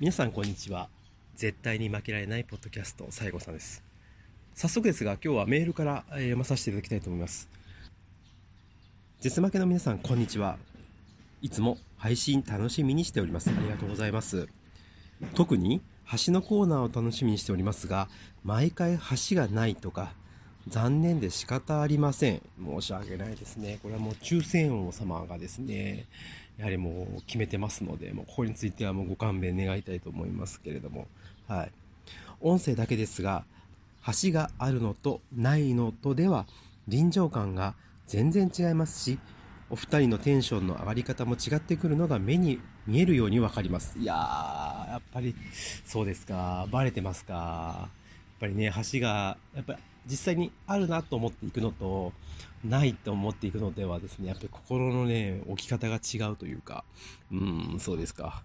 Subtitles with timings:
[0.00, 0.88] 皆さんこんにちは。
[1.36, 3.80] 絶対に負けられないポッドキャスト西郷さんです。
[4.52, 7.48] 早速ですが今日はメールから読まさせていただきたいと思います。
[9.20, 10.58] 絶負けの皆さんこんにちは。
[11.42, 13.50] いつも配信楽しみにしております。
[13.50, 14.48] ありがとうございます。
[15.36, 15.80] 特に
[16.26, 18.08] 橋のコーナーを楽しみにしておりますが
[18.42, 20.12] 毎回橋がないとか
[20.66, 22.42] 残念で仕方ありません。
[22.58, 23.78] 申し訳ないですね。
[23.80, 26.06] これはもう抽選王様がですね
[26.58, 31.06] やはりもう決めてますのでもうここについてはもうご勘弁願いたいと思いますけれども。
[31.48, 31.72] はい。
[32.40, 33.44] 音声だけですが
[34.22, 36.46] 橋があるのとないのとでは
[36.88, 37.74] 臨場感が
[38.06, 39.18] 全然違いますし
[39.70, 43.98] お二人のテンションの上がり方も違ってくるのが目に見えるようにわかります。
[43.98, 45.34] いやーやっぱり
[45.84, 46.68] そうですか。
[46.70, 47.34] バレてますか。
[47.34, 47.90] やっ
[48.40, 52.12] ぱりね橋がやっぱり実際にあるなと思っていくのと
[52.64, 56.84] ないと思っていくのではですねやっぱり心のね置き方が違うというか
[57.30, 58.42] うんそうですか。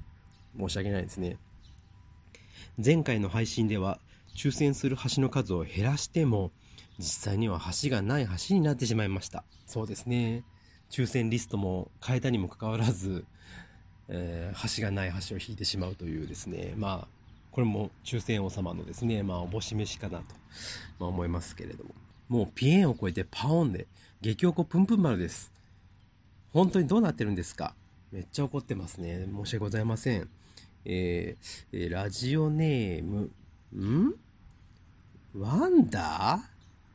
[0.58, 1.38] 申し訳ないですね。
[2.84, 4.00] 前回の配信では
[4.36, 6.52] 抽選する橋の数を減らしても
[6.98, 9.44] 実際には橋がない橋になってしまいました。
[9.66, 10.44] そうですね。
[10.90, 13.26] 抽選リストも変えたにもかかわらず、
[14.10, 16.74] えー橋がない橋を引いてしまうというですね。
[16.78, 17.08] まあ
[17.52, 20.26] これも抽選王様のですねまあおぼし飯かなと、
[21.00, 21.92] まあ、思いますけれども。
[22.28, 23.88] もうピエンを超えてパオンで
[24.22, 25.50] 激おこぷんぷん丸です。
[26.52, 27.74] 本当にどうなってるんですか？
[28.12, 29.26] めっちゃ怒ってますね。
[29.34, 30.28] 申し訳ございません。
[30.84, 33.32] えーえーラジオネーム
[33.74, 34.14] ん？
[35.38, 36.38] ワンダ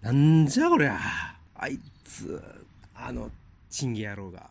[0.02, 0.04] ー？
[0.04, 0.98] なんじゃこりゃ。
[1.54, 2.42] あいつ。
[2.94, 3.30] あの
[3.70, 4.50] チンゲ野郎が。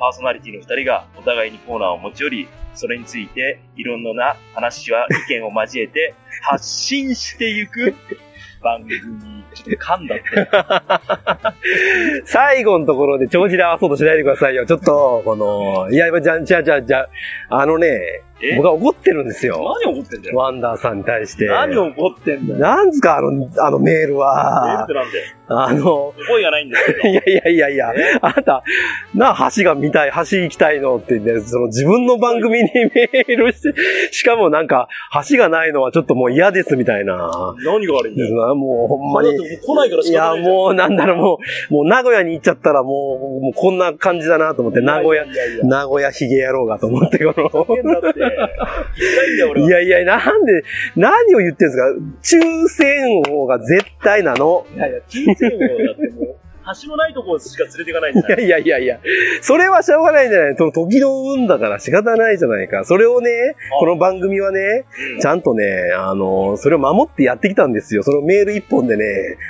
[0.00, 7.94] パーソナリティの二人がお互いにコーナーを持ち寄り、それについていろんな話や意見を交えて 発信していく
[8.62, 8.98] 番組。
[9.52, 10.24] ちょっと噛んだって。
[12.24, 14.64] 最後のところで帳尻合わそうとしないでくださいよ。
[14.64, 17.08] ちょっと、この、いや、じゃ、じゃ、じゃ、じゃ、
[17.48, 18.22] あのね、え
[18.56, 19.60] 僕は怒ってるんですよ。
[19.84, 20.38] 何怒ってんだよ？
[20.38, 21.46] ワンダーさんに対して。
[21.46, 22.58] 何怒ってんだよ？
[22.58, 24.94] なんですか、あの、あのメールえっはて。
[24.94, 25.24] なんだよ。
[25.52, 27.08] あの、声がないんだけど。
[27.08, 27.90] いやいやいやいや、
[28.22, 28.62] あなた、
[29.14, 30.96] な、橋が見たい、橋行きたいの？
[30.96, 33.74] って言って、その自分の番組に メールして、
[34.12, 34.88] しかもなんか、
[35.28, 37.54] 橋がないのはちょっともう嫌ですみたいな。
[37.64, 38.54] 何が悪いんだよ？
[38.54, 41.38] もうほんまに来ないからいや、もうなんだろう、も
[41.70, 45.24] う、もう名古屋に行っちゃったらもう、もうこんな感じだなと思って、名古屋
[45.64, 47.66] 名古屋ヒゲ野郎がと思って、この。
[49.66, 50.62] いやいや、なんで、
[50.96, 52.46] 何を言ってるんですか？
[52.46, 54.66] 抽選王が絶対なの。
[54.74, 56.36] いやいや、人生をだってもう、
[56.82, 59.00] 橋のないところしか連れていかないんじゃないいやいやいやいや、
[59.42, 62.84] それはしょうがないんじゃないと時の運だから仕方ないじゃないか。
[62.84, 63.30] それをね、
[63.78, 64.84] この番組はね、
[65.20, 68.02] ちゃんとね、あの、それを守ってやってきたんですよ。
[68.02, 69.04] そのメール一本でね、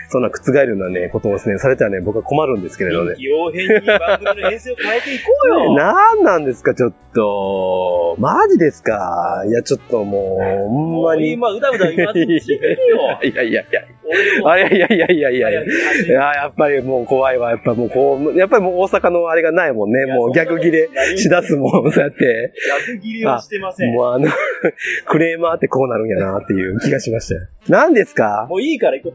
[0.09, 3.16] そんな覆るようなね、ことをですね、されたらね、僕は困るんですけれどね臨。
[3.16, 5.75] 機応変に番組の編成を変えていこうよ。
[5.76, 8.16] なんなんですか、ちょっと。
[8.19, 11.32] マジですかいや、ちょっともう、 ほんまに。
[11.32, 13.19] 今、うだうだ言わずに聞いてるよ。
[13.22, 13.82] いやいやいや。
[14.47, 15.62] あ、いやいやいやいやいやいや。
[16.09, 17.50] や、やっぱりもう怖いわ。
[17.50, 20.06] やっぱもうこう、やっぱりもう大阪のあれがないもんね。
[20.06, 22.53] もう逆切れしだすもん、そうやって。
[22.88, 23.93] 逆切れはしてません。
[23.94, 24.28] ももうあの、
[25.06, 27.41] クレーマーってこうなるんやなっていう気がしましたよ。
[27.69, 28.48] 何ですか？
[28.50, 29.15] ういいから行こ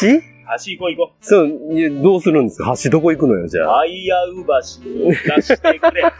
[0.00, 0.20] 橋？
[0.58, 2.74] 橋行こう行こそう、いやどうするんですか？
[2.82, 3.68] 橋どこ行くのよ、じゃう。
[3.68, 3.80] あ。
[3.80, 6.02] アイアウ橋に行かしてくれ。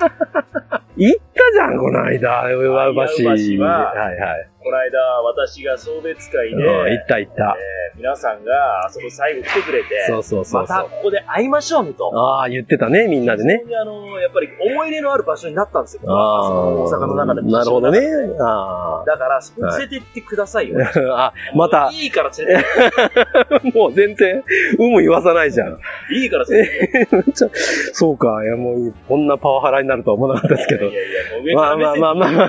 [0.96, 2.78] 行ったじゃん、この間、上橋。
[2.78, 4.48] あいや橋ははいはい。
[4.62, 7.56] この間、私が送別会で、うん、行った行った。
[7.58, 10.76] えー皆さんがあそこ最後来てくれて、そうそうそうそう。
[10.78, 12.10] またここで会いましょうねと。
[12.18, 16.02] ああ、言ってたね、みんなでねあの、やっぱり思い入れのある場所になったんですよ。
[16.06, 17.50] ああ、大阪の中でも。
[17.52, 18.00] なるほどね。
[18.00, 18.06] だ
[18.46, 20.78] あから、そこに連れて行ってくださいよ。
[21.14, 21.26] あ。
[21.26, 24.21] あ、また、いいから連れて もう全然、
[24.78, 25.78] 有無言わさないじゃん。
[26.10, 27.58] いいから連れて行って
[27.92, 31.02] そうか、いやもう、こんなパワハラになるとは思わなかったですけどいや。
[31.02, 32.48] いや、もう上まあまあまあまあまあ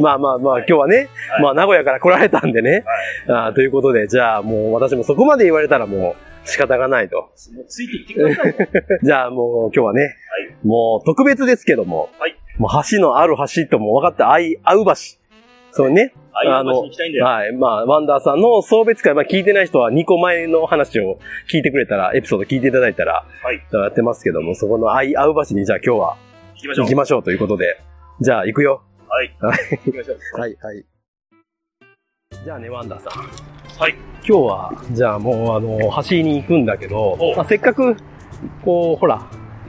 [0.00, 1.08] まあまあまあ、今日はね、はい
[1.42, 2.84] まあ名古屋から来られたんでね。
[3.28, 7.16] あーということで、じゃあもう私もそこまで言われたらもう仕方がないと。
[7.16, 8.68] もうついて行ってください。
[9.02, 10.16] じゃあもう今日はね、
[10.64, 14.92] もう特別ですけども、はいもう橋のある橋とも分かって、あい、あう橋。
[15.72, 16.12] そうね。
[16.32, 17.24] ああいう場所に行きたいんだよ。
[17.24, 17.52] はい。
[17.52, 21.18] まあ、ワンダーさんの送別会、まあ聞いてない人は2個前の話を
[21.50, 23.62] 聞いてくれたら、エピソード聞いていただいたら、はい。
[23.72, 26.16] やってますけども、そこの愛、合う橋にじゃあ今日は
[26.54, 26.84] 行きましょう。
[26.84, 27.80] 行きましょうということで。
[28.20, 28.82] じゃあ行くよ。
[29.08, 29.34] はい。
[29.40, 29.58] はい。
[29.84, 30.40] 行きましょう。
[30.40, 30.84] はい、はい。
[32.44, 33.22] じゃあね、ワンダーさん。
[33.78, 33.94] はい。
[34.26, 37.96] 今日は、じゃあもうあの、走りに行くんだけどお、まあ、せっかく、
[38.64, 39.22] こう、ほら、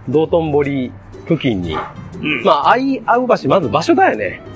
[0.09, 0.91] 道頓堀
[1.27, 2.43] 付近に、うん。
[2.43, 4.52] まあ、愛合う橋、まず場所だよね。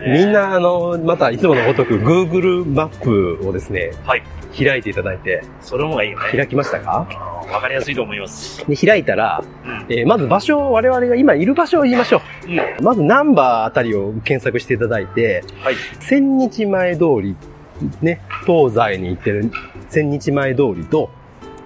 [0.00, 0.08] ね。
[0.18, 4.22] みんな、あの、またいつものごとく Google マップをですね、はい。
[4.56, 6.24] 開いていただいて、その方がいいよね。
[6.36, 7.06] 開きましたか？
[7.52, 8.64] わかりやすいと思います。
[8.68, 9.86] で、開いたら、うん。
[9.88, 12.58] えーまず場所を、我々が今いる場所を言いましょうん。
[12.58, 12.62] う。
[12.82, 15.74] まずナンバーあたりを検索していただいて、はい。
[16.00, 17.36] 千日前通り、
[18.02, 19.50] ね、東西に行ってる
[19.88, 21.10] 千日前通りと、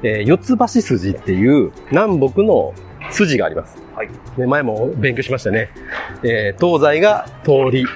[0.03, 2.73] えー四つ橋筋っていう南北の
[3.11, 3.83] 筋があります。
[3.97, 4.09] はい。
[4.39, 5.71] ね、前も勉強しましたね。
[6.23, 7.87] えー東西が通り、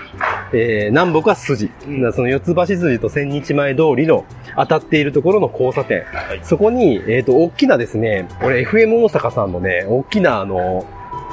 [0.52, 1.67] えー南北は筋。
[1.69, 4.25] だからその四つ橋筋と千日前通りの
[4.56, 6.00] 当たっているところの交差点。
[6.05, 6.41] はい。
[6.43, 10.87] そこに、えっ、と、大きなですね、俺 FM 大阪さんのね、大きなあの、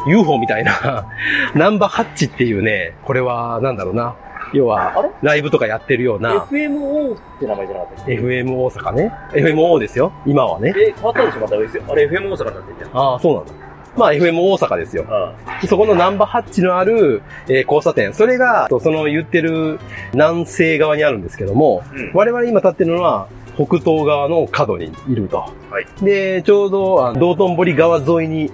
[0.05, 1.05] UFO みたいな、
[1.55, 4.15] ナンバーハッチっていうね、これは、なんだろうな。
[4.53, 9.11] 要は、ライブとかやってるような、FMO って名前じゃなかったっけ？FM 大阪ね。
[9.33, 10.13] FMO ですよ。
[10.25, 10.73] 今はね。
[10.77, 11.41] え、変わったでしょ？
[11.41, 12.89] また F- あれ FM 大阪になってんじゃん。
[12.97, 13.51] ああ、そうなんだ。
[13.97, 15.05] まあ、FM 大阪ですよ。
[15.09, 15.33] あ
[15.67, 18.13] そこのナンバーハッチのある、えー交差点。
[18.13, 19.79] それが、その言ってる
[20.13, 22.11] 南西側にあるんですけども、うん。
[22.13, 25.39] 我々今立ってるのは、北東側の角にいると。
[25.39, 25.51] は
[25.81, 26.05] い。
[26.05, 28.51] で、ちょうど、道頓堀川沿いに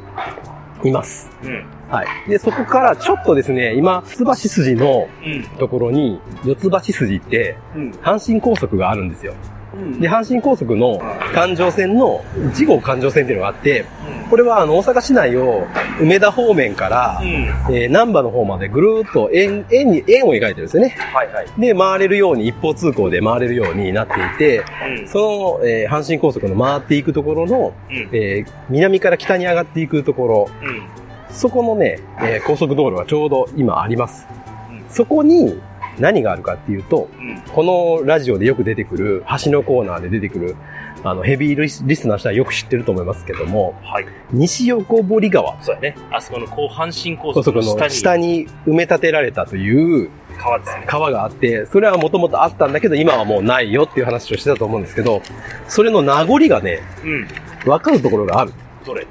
[0.85, 1.29] います。
[1.43, 1.65] うん。
[1.89, 2.07] はい。
[2.29, 5.43] で、そこからちょっとですね、今、四つ橋筋のうん。
[5.59, 7.91] ところに、四つ橋筋って、うん。
[8.01, 9.33] 阪神高速があるんですよ。
[9.73, 9.99] うん。
[9.99, 10.99] で、阪神高速の
[11.33, 12.23] 環状線の、
[12.53, 13.85] 1号環状線っていうのがあって、
[14.29, 15.67] これはあの、大阪市内を
[15.99, 17.75] 梅田方面から、うん。
[17.75, 20.95] えー、南波の方までぐるーっと円、円に、円を描いてるんですよね。
[21.13, 21.47] はいはい。
[21.57, 24.63] で、回れるように、一方通行で回れるようになっていて、
[24.99, 25.07] うん。
[25.07, 28.09] その、えー阪神高速の回っていくところの、うん。
[28.13, 30.81] えー南から北に上がっていくところ、うん。
[31.29, 34.27] そこのね、えー高速道路がちょうど今あります。
[34.29, 34.43] うん
[34.89, 35.59] そこに
[35.99, 37.41] 何があるかっていうと、うん。
[37.53, 40.55] このラジオでよく出てくる、橋のコーナーで出てくる、
[41.03, 44.05] あの、ヘビーリスリスナーの人はよく知ってると思いますけども、はい。
[44.31, 45.95] 西横堀川、そうやね。
[46.11, 50.83] あそこの後半新高高速の下に下に埋め立てられたという川ですね。
[50.87, 55.21] 川があって、それはもともとあったんだけど、今はもうないよっていう話をしてたと思うんですけど、
[55.67, 57.69] それの名残がね、うん。
[57.69, 58.53] わかるところがある。
[58.85, 59.05] どれ？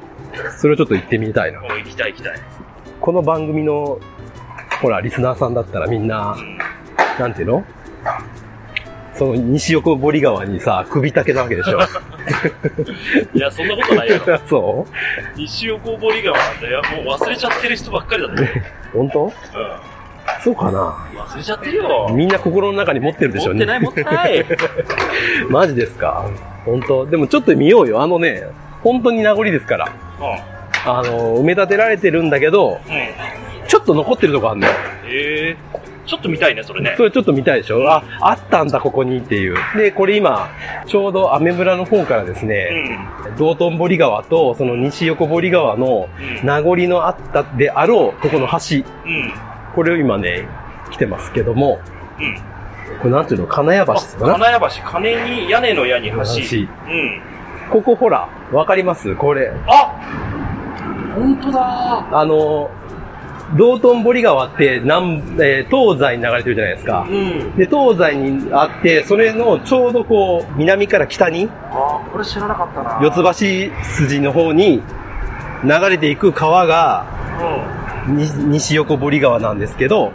[0.58, 1.60] それをちょっと行ってみたいな。
[1.60, 2.38] 行きたい行きたい。
[3.00, 4.00] この番組の、
[4.80, 6.58] ほら、リスナーさんだったらみんなう、ん。
[7.18, 7.64] なんていうの？
[9.14, 11.78] その西横堀川にさ、首丈なわけでしょ。
[13.34, 14.20] いや、そんなことないよ。
[14.48, 14.86] そ
[15.36, 16.82] 西横堀川なんだよ。
[17.04, 18.42] もう忘れちゃってる人ばっかりだって。
[18.42, 18.46] う
[18.96, 19.26] 本当？
[19.26, 19.32] う
[20.42, 20.70] そうかな？
[20.70, 20.72] ん。
[20.72, 22.10] 忘れちゃってるよ。
[22.12, 23.66] みんな心の中に持ってるでしょうね。
[23.66, 24.44] 持ってない持ってない。
[25.50, 26.30] マジですか？
[26.64, 27.06] 本当？
[27.06, 28.00] でもちょっと見ようよ。
[28.00, 28.44] あのね、
[28.82, 29.86] 本当に名残ですから。
[29.86, 29.90] う
[30.84, 32.72] あの、埋め立てられてるんだけど、ん。
[32.72, 32.80] うん。
[33.68, 34.72] ちょっと残ってるとこあるのよ。
[35.06, 36.94] ええちょっと見たいね、それね。
[36.96, 37.88] それちょっと見たいでしょ？
[37.88, 39.56] あ、あったんだ、ここにっていう。
[39.76, 40.48] で、これ今、
[40.86, 42.98] ちょうどアメ村の方からですうね、
[43.30, 43.36] ん。
[43.36, 46.46] 道頓堀川と、その西横堀川のうん。
[46.46, 48.78] 名残のあったであろう、ここの橋。
[48.78, 48.84] うん。
[49.74, 50.46] これを今ね、
[50.90, 51.80] 来てますけども、
[52.18, 52.36] うん。
[52.98, 53.46] これなんていうの？
[53.46, 56.16] 金谷橋あですかな金谷橋、金に、屋根の屋に橋。
[56.16, 57.22] 橋うん。
[57.70, 59.14] ここほら、わかります？
[59.14, 59.52] これ。
[59.68, 59.98] あ
[61.14, 62.70] 本当だあの、
[63.56, 67.06] 道頓堀川って南、えー東西に流れてるじゃないですか。
[67.08, 67.56] うん。
[67.56, 73.00] で、東西にあって、それのちょうどこう、南から北に、あこれ知らなかったな。
[73.02, 74.82] 四つ橋筋の方に
[75.64, 77.06] 流れていく川が、
[78.08, 80.12] に西横堀川なんですけど、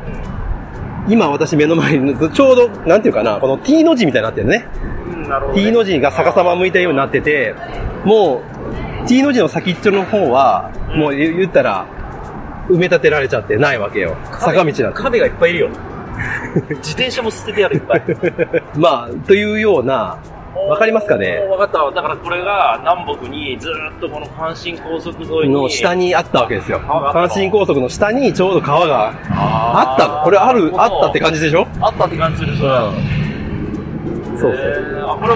[1.07, 4.67] 今私目の前に、ちょうど、なんていうかな、この T の字みたいになってるね。
[5.05, 5.13] うん。
[5.23, 5.63] うん、なるほど、ね。
[5.63, 7.55] T の字が逆さま向いたようになってて、
[8.03, 8.41] も
[9.05, 11.85] う、T の字の先っちょの方は、もう言言ったら、
[12.69, 14.15] 埋め立てられちゃってないわけよ。
[14.39, 14.83] 坂道なんて。
[14.93, 15.69] 亀がいっぱいいるよ。
[16.77, 18.03] 自転車も捨ててある、いっぱい。
[18.77, 20.17] まあ、というような、
[20.69, 21.37] わかりますかね？
[21.51, 21.91] わかったわ。
[21.91, 25.53] だからこれが南北にずーっとこの阪神高速沿いに。
[25.53, 26.79] の下にあったわけですよ。
[26.79, 30.23] 川があったの阪神高速の下にちょうど川がああったの。
[30.23, 31.67] これある、あったって感じでしょ？
[31.79, 32.53] あったって感じする。
[32.53, 32.59] うん。
[32.59, 34.51] そうそう。
[34.55, 35.35] えーあ、これ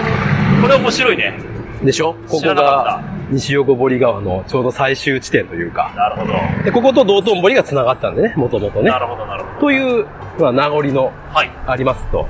[0.62, 1.38] これ面白いね。
[1.84, 2.14] でしょ？
[2.28, 3.00] ここ知らなかが
[3.32, 5.92] 西横堀川のちょうど最終地点というか。
[5.96, 6.64] なるほど。
[6.64, 8.98] で、ここと道頓堀が繋がったんでね、もともとねな。
[8.98, 9.60] るほど、なるほど。
[9.60, 10.06] という、
[10.38, 11.50] まあ、名残のはい。
[11.66, 12.26] ありますと。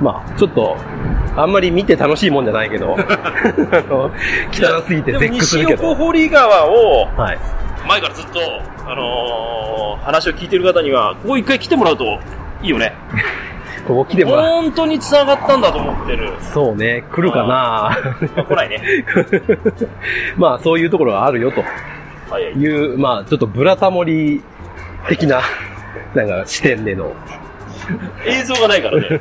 [0.00, 0.76] まあ、ちょっと、
[1.36, 4.10] あんまり見て楽しいもんじゃないけど、 あの
[4.50, 6.04] 汚すぎて絶句するけ西横ど。
[6.06, 7.38] 堀川を、はい。
[7.88, 8.40] 前からずっと、
[8.86, 12.18] あのー話を聞いてる方には、ここ一回来てもらうと
[12.62, 12.94] いいよね。
[13.86, 14.36] ここ来ても。
[14.36, 16.32] 本当に繋がったんだと思ってる。
[16.52, 17.96] そうね、来るかなあ
[18.44, 18.82] 来ないね。
[20.36, 21.62] まあそういうところがあるよと
[22.30, 24.42] はいう、まあちょっとブラタモリ
[25.08, 25.42] 的な、
[26.14, 27.12] なんか視点での、
[28.26, 29.20] 映像がないからね。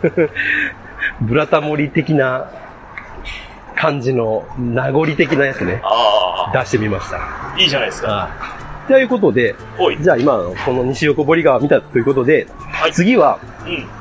[1.22, 2.50] ブラタモリ的な
[3.76, 7.18] 感じの名残的なやつね、あ出してみました。
[7.18, 8.08] あ、いいじゃないですか。
[8.08, 8.30] は
[8.88, 8.92] い。
[8.92, 9.56] ということで。
[10.02, 12.92] じゃあ今のこの西横堀川見たということで、はい。
[12.92, 13.99] 次は、うん。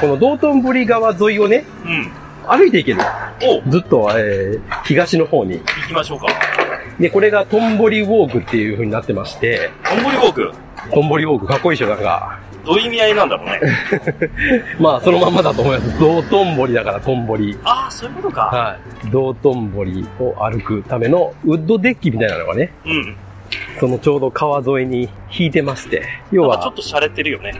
[0.00, 2.12] この道頓堀川沿いをね、うん。
[2.48, 3.00] 歩いていける。
[3.68, 5.58] ずっと、えー、東の方に。
[5.58, 6.26] 行きましょうか。
[6.98, 10.52] で、これがトンボリウォークっていう風になってまして、トンボリウォーク？
[10.92, 12.38] トンボリウォークかっこいいでしょ、なんか。
[12.64, 13.60] どういう意味合いなんだろうね。
[14.78, 15.98] まあ、そのまんまだと思います。
[15.98, 17.58] 道頓堀だからトンボリ。
[17.64, 18.42] ああ、そういうことか。
[18.42, 19.10] はい。
[19.10, 23.16] 道頓堀を歩くためのウッドデッキみたいなのがね、うん。
[23.80, 27.54] そのちょうど川沿いに引いてまして、要はちょっ、と洒落てるよね。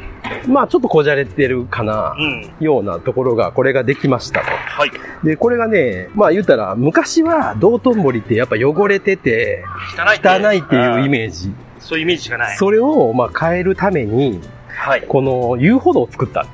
[0.47, 2.55] まあちょっとこじゃれてるかなう、ん。
[2.61, 4.47] ようなところが、これができましたと。
[4.47, 4.91] はい。
[5.25, 9.65] で、これがね、まあ言うたら、昔は道頓堀ってやっぱ汚れてて、
[9.97, 10.29] 汚いって。
[10.29, 11.49] 汚いっていうイーメージ。
[11.49, 11.53] ジ。
[11.79, 12.57] そういうイメージしかない。
[12.57, 15.03] それを、まあ変えるために、はい。
[15.07, 16.47] この遊歩道を作った。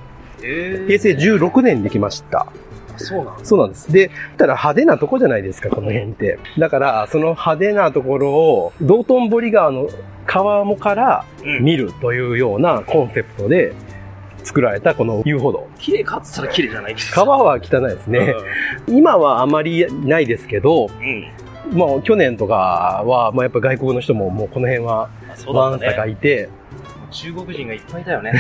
[0.42, 2.46] え平成16年にできました。
[2.98, 3.92] そうなんそうなんです。
[3.92, 6.38] で、たら派手なとこじゃないですか、この辺って。
[6.58, 9.88] だから、その派手なところを、道頓堀川の
[10.26, 11.64] 川面からうん。
[11.64, 13.72] 見るというようなコンセプトで
[14.44, 15.66] 作られたこの遊歩道。
[15.78, 17.24] 綺麗かっつったら綺麗じゃないですか。
[17.24, 18.34] 川は汚いですね。
[18.86, 21.78] 今はあまりないですけど、うん。
[21.78, 22.54] まあ去年とか
[23.06, 25.94] は、まあやっぱ外国の人ももうこの辺はあそうだわんさったね。
[25.94, 26.48] かいて、
[27.10, 28.32] 中国人がいっぱいだよね。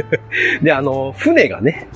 [0.62, 1.88] で、あの、船がね、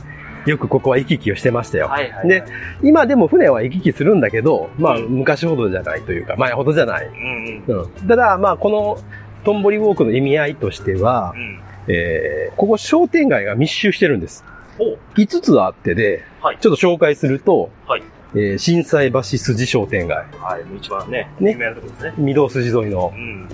[0.47, 1.89] よくここは行き来をしてましたよ。
[1.89, 2.29] はいはい。
[2.29, 2.45] で、
[2.83, 7.07] 今でも船は行き来するんだけど、まあうん昔ほどじゃないというか、前ほどじゃない。
[7.07, 7.83] うんうん。
[7.83, 7.91] うん。
[8.09, 8.99] ただ、まあこの
[9.45, 11.61] トンボリウォークの意味合いとしてはう、ん。
[11.89, 14.45] えー、ここ商店街が密集してるんです。
[14.79, 18.03] お5つあってで、はいちょっと紹介すると、はい
[18.35, 22.15] えー、震災橋筋商店街、はい、一番ね、ね有名なところですね。
[22.19, 23.49] 御堂筋沿いのう、ん。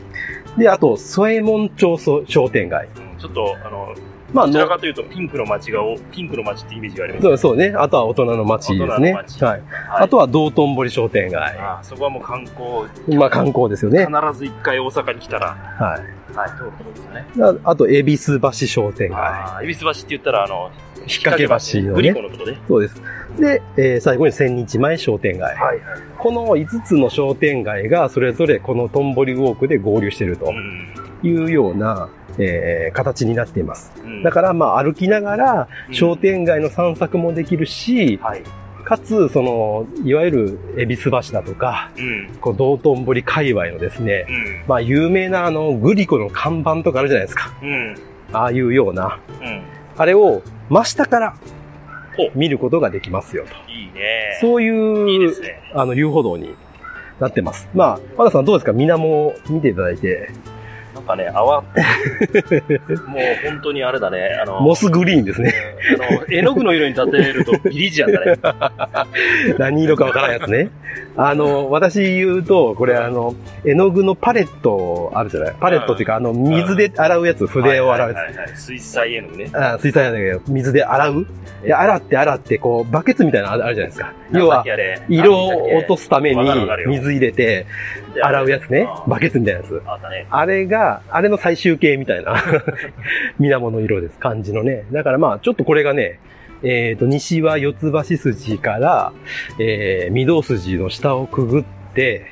[0.59, 2.89] で、あと、添右衛門町商店街。
[2.97, 3.95] うんちょっと、あの、
[4.33, 7.23] まあ、どちらのかというと、ピンクの街がお、ピンクの街ってイメージがあります。
[7.23, 7.75] そうそうね。
[7.77, 8.87] あとは大人の街ですね。
[8.87, 9.63] 大人の街はい。
[9.99, 11.57] あとは道頓堀商店街。
[11.59, 14.07] あそこはもう観光、まあ観光ですよね。
[14.07, 16.23] 必ず一回大阪に来たら、はい。
[16.37, 17.13] はい、通るところですよ
[17.51, 17.61] ね。
[17.65, 19.21] ああと、恵比寿橋商店街。
[19.21, 20.71] ああ、恵比寿橋って言ったら、あの、
[21.01, 22.23] 引っ掛け橋のねグリコ。
[22.23, 22.59] のことね。
[22.69, 23.03] そうです。
[23.39, 25.55] で、えー最後に千日前商店街。
[25.55, 26.01] はいはい。
[26.19, 30.95] この5つの商店街がそれぞれこのトンボリウォークで合流しているとうん。
[31.23, 33.93] いうような、えー形になっています。
[34.05, 38.43] うんだから、まあ歩きながらうん商店街の散策もできるし、はい。
[38.85, 42.29] かつ、その、いわゆる恵比寿橋だとか、うん。
[42.41, 44.65] こう道頓堀界隈のですね、うん。
[44.67, 47.53] まあ有名なあの、グリコの看板とかあるじゃないですか。
[47.63, 47.95] うん。
[48.33, 49.63] ああいうような、うん。
[49.97, 51.35] あれを真下から
[52.35, 53.51] 見ることができますよと。
[53.71, 54.39] いいね。
[54.41, 55.33] そういう、いいね。
[55.75, 56.55] あの、遊歩道に
[57.21, 57.69] なってます。
[57.75, 58.73] まあ、和田さんどうですか？
[58.73, 60.29] 水面を見ていただいて。
[61.03, 61.73] なんかね、泡、もう
[63.45, 65.53] 本当にあれだね、あの、モスグリーンですね。
[66.09, 68.39] あの、絵の具の色に例えるとビリジアンだね。
[69.59, 70.71] 何色かわからんやつね。
[71.17, 75.55] あの、私言うと、これあの、絵の具のパレットあるじゃない？
[75.61, 78.17] パレットっていうか、あの、水で洗うやつ、筆を洗うやつ。
[78.19, 79.51] はいはいはいはい水彩絵の具ね。
[79.55, 81.27] あ水彩なんだけど、水で洗う？
[81.65, 84.13] で、洗って洗って、こう、バケツみたいなのあるじゃないですか。
[84.33, 84.65] 要は、
[85.09, 86.41] 色を落とすために
[86.87, 87.67] 水入れて
[88.21, 88.89] 洗うやつね。
[89.07, 89.83] バケツみたいなやつ。
[89.87, 90.27] あったね。
[90.31, 92.35] あれが、あれの最終形みたいな
[93.39, 94.19] 水面の色です。
[94.19, 94.85] 感じのね。
[94.93, 96.19] だからまあ、ちょっとこれがね、
[96.63, 99.13] えっ、と、西は四つ橋筋から、
[99.59, 101.65] えー、御堂筋の下をくぐっ
[101.95, 102.27] て、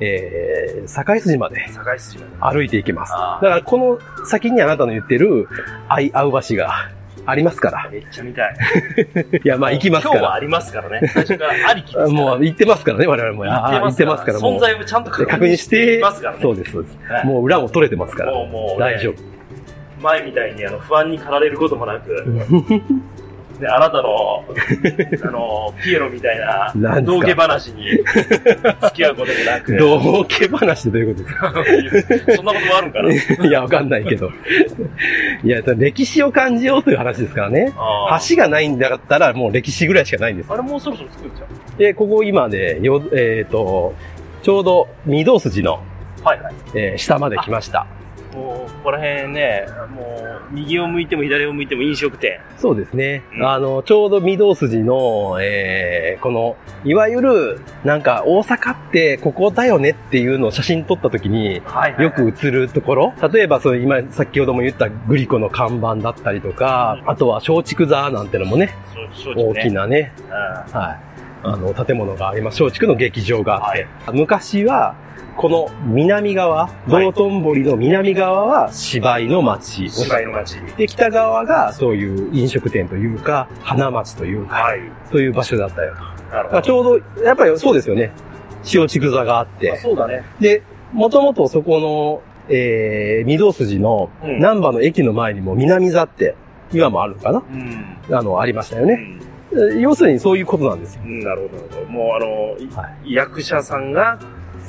[0.00, 1.66] えー、境筋まで。
[2.40, 3.12] 歩いていきます。
[3.12, 5.48] だからこの先にあなたの言ってる、
[5.88, 6.90] 愛合う橋が
[7.26, 7.88] ありますから。
[7.90, 8.56] めっちゃ見たい。
[9.44, 10.14] いや、まあ行きますから。
[10.14, 11.08] 今日はありますからね。
[11.08, 12.12] 最初からありきです。
[12.12, 13.44] もう行ってますからね、我々も。
[13.44, 14.56] 行ってますから、もう。
[14.56, 16.38] 存在をちゃんと確確認してますからね。
[16.42, 16.98] そうです、そうです。
[17.08, 18.32] はいもう裏も取れてますから。
[18.32, 19.14] もう、もう、大丈夫。
[20.02, 22.10] 前みたいにあの不安に駆られることもなく、
[23.60, 24.44] であなたの、
[25.24, 27.20] あの、ピエロみたいななんですか？
[27.20, 28.02] 道化話に付
[28.94, 32.34] き合うこともなく、道家話ってどういうことですか？
[32.36, 33.10] そんなこともあるんかな？
[33.48, 34.30] いや、わかんないけど。
[35.44, 37.72] いや、歴史を感じようという話ですからね。
[38.28, 40.52] 橋がないんだったらもう歴史ぐらいしかないんです。
[40.52, 41.44] あれもうそろそろ作っちゃ
[41.78, 43.94] で、ここ今ね、よ、えっ、と、
[44.42, 45.80] ちょうど御堂筋の、
[46.22, 46.26] う。
[46.26, 46.54] はいはい。
[46.74, 47.86] えー下まで来ました。
[48.34, 50.02] もう、ここら辺ね、も
[50.50, 52.40] う、右を向いても左を向いても飲食店。
[52.58, 53.24] そうですね。
[53.34, 68.74] うんあの、ちょうど御堂筋の、えー、この、いわゆる、なんか、大阪ってここだよねっていうのを写真撮った時に、はいよく映るところ例えば、そう今、先ほども言ったグリコの看板だったりとか、あとは松竹座なんてのもね、
[69.36, 69.80] 大きな。
[69.80, 71.09] なね、うんはい。
[71.42, 72.62] あの、建物があります。
[72.62, 73.86] 松竹の劇場があって。
[74.12, 74.94] 昔は、
[75.36, 79.88] この南側、道頓堀の南側は芝居の町。
[79.88, 80.60] 芝居の街。
[80.76, 84.80] で、北側がそういう飲食店というか、花町というか、はい。
[85.10, 85.94] そういう場所だったよ
[86.52, 86.62] と。
[86.62, 88.12] ちょうど、やっぱりそうですよね。
[88.74, 89.78] 塩竹座があっあて。
[89.78, 90.22] そうだね。
[90.40, 92.22] で、もともとそこの、
[92.54, 96.34] えー、御堂筋のうん南波の駅の前にも南座って、
[96.72, 97.42] 今もあるのかな？
[98.08, 98.14] うん。
[98.14, 98.94] あの、ありましたよね。
[98.94, 99.29] うん
[99.80, 101.02] 要するにそういうことなんですよ。
[101.04, 101.86] うんなるほど、なるほど。
[101.86, 104.18] もうあの、いは役者さんが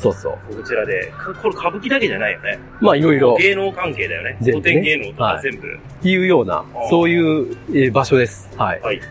[0.02, 0.56] そうそう。
[0.56, 2.60] こちらで、かこれ歌舞伎だけじゃないよね。
[2.80, 4.38] まあ、いろいろ、芸能関係だよね。
[4.40, 5.80] 古全部ね典芸能とかはい全部。
[6.10, 8.50] いうような、そういうえー場所です。
[8.58, 8.82] はい。
[8.82, 9.02] はい。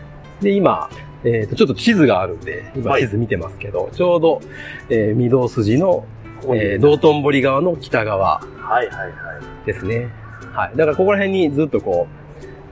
[0.41, 0.89] で、今、
[1.23, 4.41] えっ、と、ちょっと地図があるんで、今はい地図見てますけど、ちょうど、
[4.89, 6.05] えー、御堂筋の、
[6.53, 9.07] えー、道頓堀側の北側はいはいは
[9.63, 9.65] い。
[9.65, 10.09] ですね。
[10.51, 10.71] はい。
[10.75, 12.20] だからここら辺にずっとこう、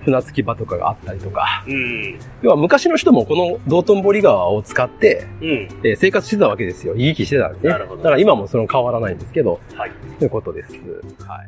[0.04, 2.20] 船着き場とかがあったりとか、うん。
[2.42, 5.50] 要は昔の人もこの道頓堀川を使って、うん。
[5.84, 6.96] えー生活してたわけですよ。
[6.96, 7.74] 行き来してたんでね。
[7.74, 9.92] なるほどだから今もその変わらないんですけど、はい。
[10.18, 10.72] ということです。
[11.28, 11.44] は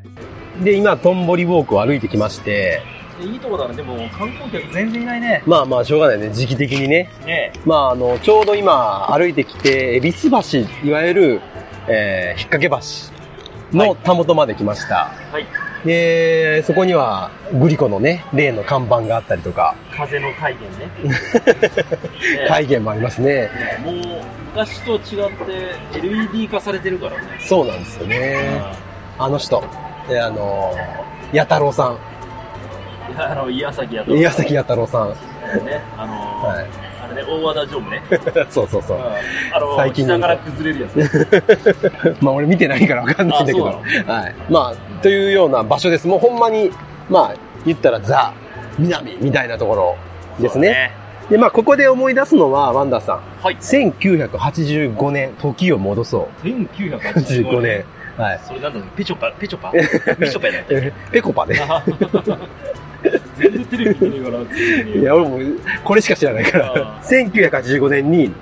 [0.60, 0.64] い。
[0.64, 2.82] で、今、トンボリウォークを歩いてきまして、
[3.22, 3.76] いいとこだね。
[3.76, 5.44] でも観光客全然いないね。
[5.46, 6.32] まあまあ、しょうがないね。
[6.32, 7.10] 時期的にね。
[7.26, 11.42] ねまあ、あの、ちょうど今、歩いてきて、恵比寿橋、いわゆる、
[11.88, 15.12] えー、引っ掛け橋のたもとまで来ました。
[15.32, 15.46] はい。
[15.86, 20.92] で、そこには、グリコのね、例の看板があったりとか、風の回転ね。
[21.04, 23.50] ね体験もありますね。
[23.50, 23.50] ね
[23.84, 23.96] もう、
[24.54, 25.30] 昔と違っ
[25.92, 27.40] て LED 化されてるからね。
[27.40, 28.62] そうなんですよね。
[29.18, 29.64] あの人、
[30.10, 30.74] えーあの、
[31.32, 31.98] 弥太郎さ
[33.10, 34.12] いやあの、岩崎やと。
[34.12, 34.16] ん。
[34.16, 35.10] 宮崎弥太郎さん。
[35.66, 35.82] ね。
[35.98, 36.91] あのーはい。
[37.12, 38.02] あれね、大和田常務ね。
[38.50, 38.98] そうそうそう。
[39.54, 42.16] あの、最近の下から崩れるやつね。
[42.22, 43.66] まあ俺見てないからわかんないんだけど。
[43.66, 43.84] はい。
[44.50, 46.08] まあ、というような場所です。
[46.08, 46.72] もうほんまに、
[47.10, 48.34] まあ、言ったらザ、
[48.80, 49.96] 南みたいなところ
[50.40, 50.92] ですね。
[51.30, 53.20] で、まあ、ここで思い出すのは、ワンダーさん。
[53.44, 53.56] はい。
[53.58, 56.48] 1985年、時を戻そう。
[56.48, 57.86] 1985 85年。
[58.18, 58.40] はい。
[58.46, 59.72] それなんだろう、ペチョパ、ペチョパ？
[59.72, 59.80] ペ
[60.30, 61.56] チョパやなペコパね。
[63.42, 65.02] 全然テレビ見てねえから。
[65.02, 65.40] いや、俺も、
[65.84, 66.74] これしか知らないから。
[66.76, 68.36] あ1985年に、うん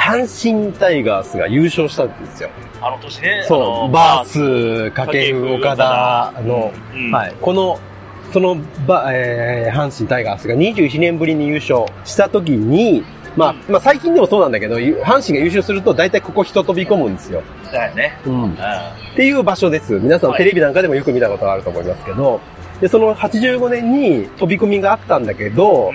[0.00, 2.48] 阪神タイガースが優勝したんですよ。
[2.80, 3.42] あの年ね。
[3.44, 7.34] あそう、のバース、掛布、岡田の、うんはい。
[7.38, 7.78] この、
[8.32, 13.04] その、ば、えー、阪神タイガースが21年ぶりに優勝した時に、
[13.36, 17.42] まあ、まあ最近でもそうなんだけど、ゆ阪神が優勝すると大体ここ人飛び込むんですよ。
[17.70, 18.18] だよね。
[18.26, 18.42] うん。
[18.44, 18.56] うんっ
[19.16, 19.98] ていう場所です。
[19.98, 22.40] 皆さんはいテレビなんかでもよく見たことがあると思いますけど、
[22.80, 25.92] で、その85年に飛び込みがあったんだけど、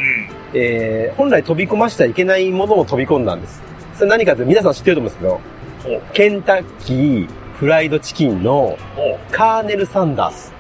[0.54, 3.62] えー、本来飛び込ましちゃいけないものを飛び込んだんです。
[3.95, 5.39] それ何かって皆さん知ってると思うんで
[5.84, 10.54] すけど、ケンタッキーフライドチキンのほカーネル・サンダース。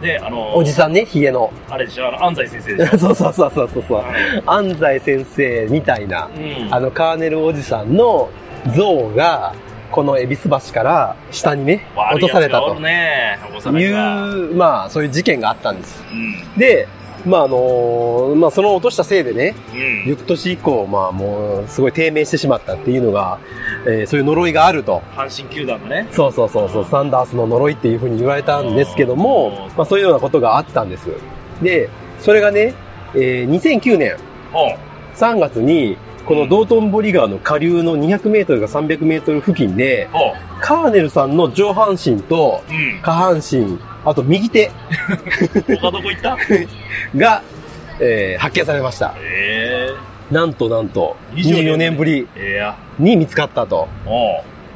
[0.00, 0.04] う。
[0.04, 1.52] で、あの、おじさんね、ヒゲの。
[1.68, 2.98] あれでしょ、あの、安西先生でしょ。
[2.98, 4.02] そうそうそうそうそうそう。
[4.46, 6.74] 安西先生みたいな、うん。
[6.74, 8.28] あのカーネルおじさんの
[8.74, 9.54] 像が、
[9.94, 14.50] この恵比寿橋から下にね、落とされたと悪い。
[14.50, 16.02] う、まあ、そういう事件があったんです。
[16.10, 16.58] うん。
[16.58, 16.88] で、
[17.24, 20.10] まああのまあその落としたせいでね、うん。
[20.10, 23.38] 翌年以降、まあもう、すごい低迷してしまったっていうのが、
[23.86, 25.00] えーそういう呪いがあると。
[25.14, 26.08] 阪神球団のね。
[26.10, 31.06] そうそうそうそう、サンダースの呪いっていうふうに言われたんですけども、まあそういうようなことがあったんです。
[31.62, 32.74] で、それがね、
[33.14, 34.16] えー2009年
[34.52, 34.76] ほう。
[35.16, 35.96] 3月に、
[36.26, 42.62] この道頓堀川の下流の200メートルか300メートル付近で、ほカーネルさんの上半身と。
[43.02, 44.70] 下半身、あと右手
[45.80, 46.36] 他どこ行った？
[47.16, 47.42] が、
[48.00, 49.14] えー発見されました。
[49.22, 49.88] え
[50.30, 52.26] なんとなんと、24 24年ぶり。
[52.98, 53.88] に見つかったと。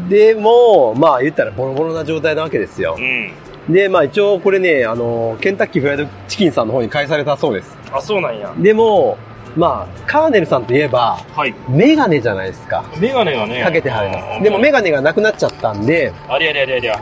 [0.08, 3.70] でも、まあ言ったらボロボロな状態なわけですよう。
[3.70, 3.74] ん。
[3.74, 7.76] で、まあ一応これね、あの、ケンタッキーフライドチキンさんの方に返されたそうです。
[7.92, 8.52] あ、そうなんや。
[8.58, 9.16] でも、
[9.58, 11.52] まあ、カーネルさんといえば、はい。
[11.68, 12.84] メガネじゃないですか。
[13.00, 13.60] メガネがね。
[13.60, 14.44] かけてはりまうんす。
[14.44, 17.00] でもメガネがなくなっちゃったんで、ありゃりゃりゃりゃ。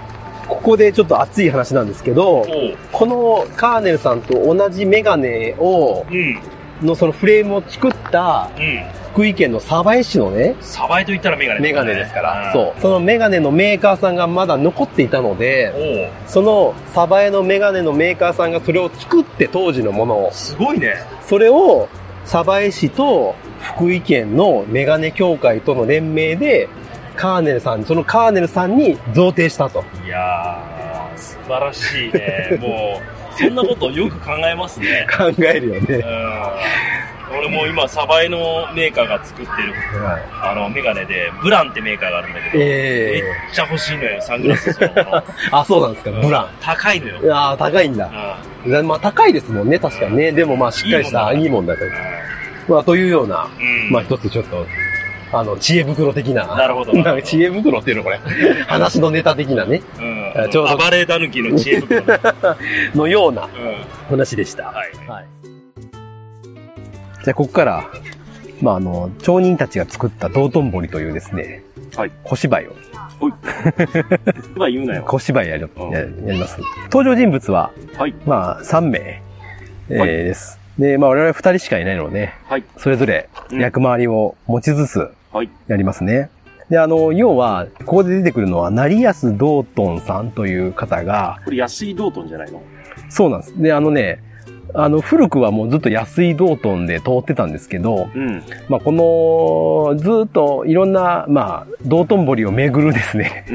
[0.49, 2.47] ここでちょっと熱い話なんですけど。
[2.93, 6.41] このカーネルさんと同じメガネを、うん。
[6.83, 8.85] のそのフレームを作ったうん。
[9.13, 12.81] 福井県の鯖江市のね、サバイと言ったらメガネ、メガネですから、うそう。
[12.81, 16.11] そのメガネのメーカーさんがまだ残っていたので。
[16.27, 20.97] その鯖江のメガネのメーカーさんがそれを作って当時のものを、すごいね。
[21.23, 21.89] それを
[22.27, 26.69] 鯖江市と福井県のメガネ協会との連名で、
[27.17, 29.85] カーネルさん、そのカーネルさんに贈呈したと。
[30.05, 32.59] いや素晴らしいね。
[32.61, 35.07] もう、そんなことをよく考えますね。
[35.17, 36.05] 考えるよね。
[37.37, 37.47] うん。
[37.47, 39.75] 俺も今、サバイのメーカーが作ってる、
[40.43, 44.71] あの、メガネで、ブランってメーカーがあるんだけど、ええめっちゃ欲しいのよ、サングラス
[45.53, 46.49] あ、そうなんですか、ブラン。
[46.61, 47.19] 高いのよ。
[47.23, 48.11] いやー高いんだ。
[48.85, 50.33] まあ高いですもんね、確かにね。
[50.33, 51.91] でもまあしっかりした、いいもんだから。
[52.69, 53.91] まあというような、うん。
[53.91, 54.67] まあ一つちょっと、
[55.33, 56.47] あの、知恵袋的な。
[56.47, 58.19] なるほど 知恵袋っていうのこれ。
[58.67, 59.83] 話のネタ的なね。
[59.99, 60.51] うん。
[60.51, 62.01] ちょうど暴れたぬきの知恵袋。
[62.01, 62.99] うん。
[62.99, 63.49] のようなは
[64.09, 64.63] 話でした。
[64.63, 65.11] い。
[65.11, 65.56] はい。
[67.27, 67.91] じゃあ、ここから、
[68.63, 71.65] まあ、あの、町人たちが作った道頓堀というですね、
[71.97, 72.13] はい。
[72.23, 72.73] 小芝居を、
[74.55, 75.03] まあ言うなよ。
[75.09, 76.57] 小芝居やりうんややります。
[76.85, 78.15] 登場人物は、はい。
[78.27, 78.99] まあ、3名、
[79.89, 80.61] えーはいです。
[80.79, 82.65] で、まあ、我々2人しかいないので、はい。
[82.77, 85.51] それぞれうん役回りを持ちつつはい。
[85.67, 86.31] やりますね。
[86.71, 92.63] で、あの、要は、ここで出てくるのは、成安道頓さんという方が、これ安井道頓じゃないの？
[93.09, 93.61] そうなんです。
[93.61, 94.23] で、あのね、
[94.77, 98.43] あの、古くはもうずっと安井道頓で通ってたんですけど、うん。
[98.69, 103.47] まあ、この、ずっといろんな、まあ、道頓堀を巡るですね、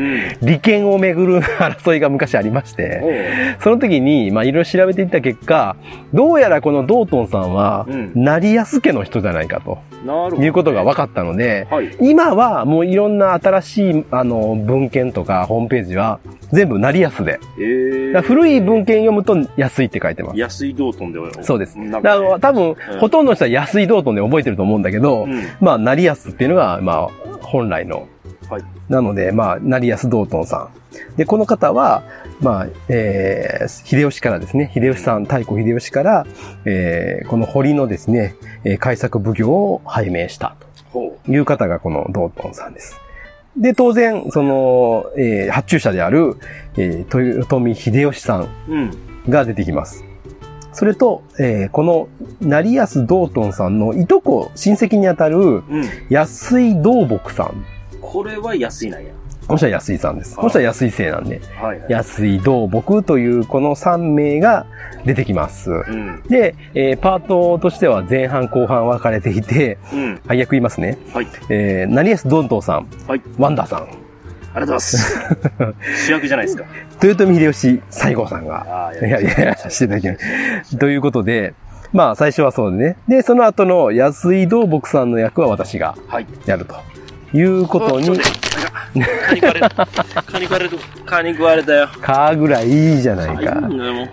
[0.42, 0.48] うん。
[0.48, 5.76] 利権を巡る争いが昔ありまして、その時に、まあ、いろいろ調べていった結果、
[6.14, 8.12] どうやらこの道頓さんは、うん。
[8.16, 10.44] 成安家の人じゃないかとなるほど。
[10.44, 11.96] いうことが分かったので、はい。
[12.02, 16.20] 今はもういろんな新しい、あの、文献とかホームページは
[16.54, 17.40] 全部成安で。
[17.58, 20.38] えー古い文献読むと安いって書いてます。
[20.40, 21.78] 安井道頓でそうです。
[21.80, 25.44] なんだから多分、うんほとんどの人は安い道頓で覚えてると思うんだけど、うん。
[25.62, 27.08] まあ、成安っていうのが、まあ、
[27.42, 28.08] 本来の。
[28.50, 30.70] はいなので、まあ、成安道頓さ
[31.14, 31.16] ん。
[31.16, 32.04] で、この方は、
[32.42, 36.26] まあ、えー、秀吉からですね、秀吉さん、太閤秀吉から、
[36.66, 38.36] えー、この堀のですね、
[38.66, 40.56] えー開作奉行を拝命した
[40.92, 43.00] ほという方がこの道頓さんです。
[43.58, 46.38] で、当然、その、えー発注者である、
[46.78, 48.48] えー、豊臣秀吉さんう。
[48.70, 48.92] うん。
[49.30, 50.04] が出てきます。
[50.74, 52.08] それと、えーこの、
[52.40, 55.64] 成安道頓さんのいとこ、親戚にあたる、うん。
[56.10, 57.66] 安井道木さん。
[58.00, 59.12] これは安いなんや。
[59.52, 60.38] この人は安井さんです。
[60.38, 61.92] この人は安井姓なんで、はいはい。
[61.92, 64.66] 安井道木というこの3名が
[65.06, 65.72] 出てきます。
[65.72, 66.24] うん。
[66.30, 70.22] で、えーパートとしては前半後半分かれていて、うん。
[70.26, 70.98] 配役言いますね。
[71.14, 71.28] はい。
[71.50, 73.22] えー、成安道東さん、はい。
[73.38, 73.98] ワンダーさん、ありがと
[74.58, 75.20] うございます。
[76.08, 76.64] 主役じゃないですか。
[77.04, 80.16] 豊臣秀吉、西郷さんが、いやいやしていただきま
[80.64, 80.78] す。
[80.78, 81.56] ということで、
[81.92, 82.96] まあ最初はそうでね。
[83.10, 86.28] で、その後の安井道木さんの役は私がはい。
[86.46, 86.76] やると
[87.38, 88.18] いうことに、
[88.93, 89.69] 蚊に食われる。
[90.26, 90.78] 蚊に食われる。
[91.06, 91.89] 蚊に食われたよ。
[92.02, 93.41] カーぐらいいいじゃないか。
[93.43, 94.10] いいもう。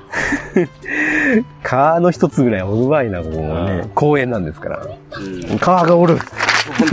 [1.63, 3.89] カーの一つぐらいおうまいな、ここもね。
[3.95, 4.87] 公園なんですから。
[5.51, 5.59] うん。
[5.59, 6.19] カーがおる。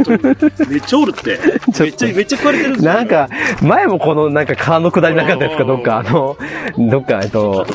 [0.06, 0.70] 本当に。
[0.70, 1.40] めっちゃおるって。
[1.80, 3.30] めっちゃ、めっちゃ食われてるんですよなん、か、
[3.62, 5.98] 前もこのなんかカーの下りなかったですか、どっか。
[5.98, 6.38] あの、
[6.78, 7.66] どっか、えっと、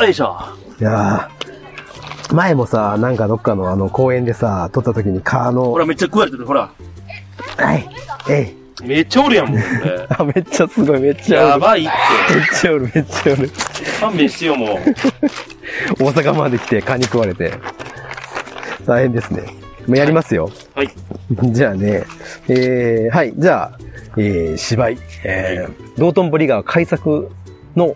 [0.00, 0.36] よいしょ。
[0.80, 1.42] いやー
[2.34, 6.46] 前もさ、なんかどっかのあの公園でさ、撮った時にカーのほ、ら、めっちゃ食われてる。
[6.46, 6.70] ほら。
[7.58, 7.88] はい、
[8.30, 8.61] えい。
[8.82, 9.58] めっちゃおるやん、もう。
[10.26, 11.50] めっちゃすごい、めっちゃおる。
[11.50, 11.90] やばいって。
[12.34, 13.50] めっちゃおる、めっちゃおる。
[14.00, 14.78] 勘弁してよ、もう。
[16.02, 17.52] 大阪まで来て蚊に食われて。
[18.86, 19.42] 大変ですね。
[19.86, 20.50] もうやりますよ。
[20.74, 20.88] はい。
[21.52, 22.04] じゃあね、
[22.48, 23.78] えー、はい、じゃあ、
[24.16, 27.30] えー、芝居、えー、道頓堀川開作
[27.76, 27.94] の、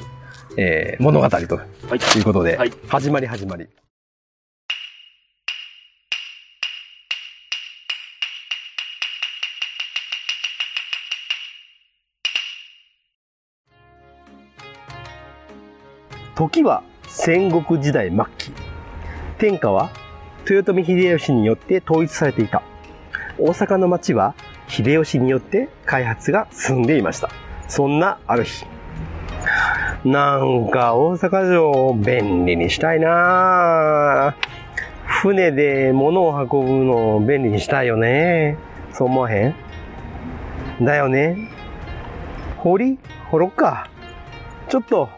[0.56, 2.18] えー、物語とはい。
[2.18, 3.68] いうことで、はい始まり始まり。
[16.36, 18.52] 時は戦国時代末期。
[19.38, 19.90] 天下は
[20.46, 22.62] 豊臣秀吉によって統一されていた。
[23.38, 24.34] 大阪の町は
[24.68, 27.30] 秀吉によって開発が進んでいました。
[27.68, 28.66] そんなある日。
[30.04, 34.36] なんか大阪城を便利にしたいな
[35.06, 38.58] 船で物を運ぶのを便利にしたいよね。
[38.92, 39.54] そう思わへ
[40.80, 40.84] ん？
[40.84, 41.48] だよね。
[42.58, 42.98] 堀
[43.30, 43.88] 掘ろっか。
[44.68, 45.08] ちょっと、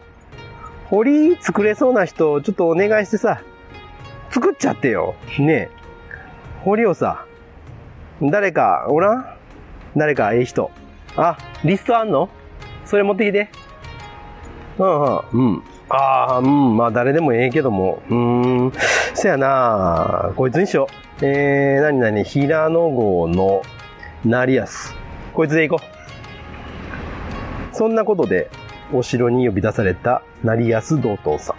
[0.89, 3.41] 堀作れそうな人、ちょっとお願いしてさ、
[4.31, 5.15] 作っちゃってよ。
[5.37, 5.69] ねえ。
[6.63, 7.25] 堀をさ、
[8.21, 9.25] 誰かおらん？
[9.95, 10.71] 誰かええ人。
[11.15, 12.29] あ、リストあんの？
[12.85, 13.49] それ持ってきて。
[14.77, 15.19] うんうん。
[15.31, 15.63] うん。
[15.89, 16.75] ああ、うん。
[16.75, 18.01] まあ誰でもええけども。
[18.09, 18.15] うー
[18.67, 18.71] ん。
[19.13, 20.87] そやなこいつにしよ
[21.21, 21.25] う。
[21.25, 23.61] えー、なになに、平野号の
[24.25, 24.95] 成安。
[25.33, 25.85] こいつで行こ
[27.71, 27.75] う。
[27.75, 28.49] そんなことで、
[28.91, 31.55] お城に呼び出された成安道東さ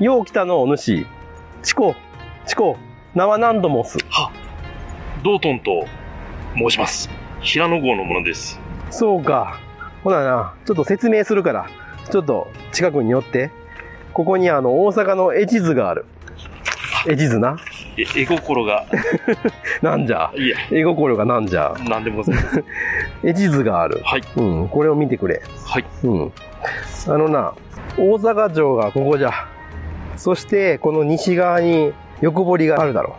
[0.00, 0.04] ん。
[0.04, 1.06] よう来たのお主。
[1.62, 1.94] チコ、
[2.46, 2.76] チコ、
[3.14, 3.98] 名は何度もす？
[5.24, 5.86] 道頓と
[6.54, 7.08] 申します。
[7.40, 8.60] 平野号のものです。
[8.90, 9.58] そうか。
[10.04, 11.66] ほなな、ちょっと説明するから、
[12.10, 13.50] ちょっと近くに寄って、
[14.12, 16.04] ここにあの、大阪の絵地図がある。
[17.08, 17.56] 絵地図な。
[17.98, 18.84] え、絵心が、
[19.82, 20.30] なんじゃ？
[20.36, 21.74] いや、絵心がなんじゃ？
[21.88, 22.36] なんでもござい。
[23.24, 24.00] 絵地図がある。
[24.04, 24.22] はい。
[24.36, 25.40] うん、これを見てくれ。
[25.66, 25.84] はい。
[26.04, 26.32] うん。
[27.08, 27.52] あのな、
[27.98, 29.30] 大阪城がここじゃ。
[30.16, 33.12] そして、この西側に横堀があるだろう。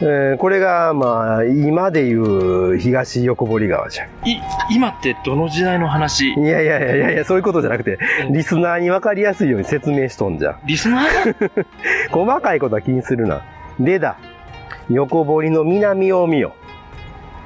[0.00, 4.04] えーこれが、まあ、今でいう東横堀川じゃ。
[4.24, 6.32] い、今ってどの時代の話？
[6.32, 7.98] いやいやいやいやいや、そういうことじゃなくて、
[8.30, 10.56] リスナーに分かりやすいように説明しとんじゃ。
[10.66, 11.64] リスナー？
[12.10, 13.42] 細かいことは気にするな。
[13.80, 14.16] でだ、
[14.90, 16.54] 横堀の南を見よ。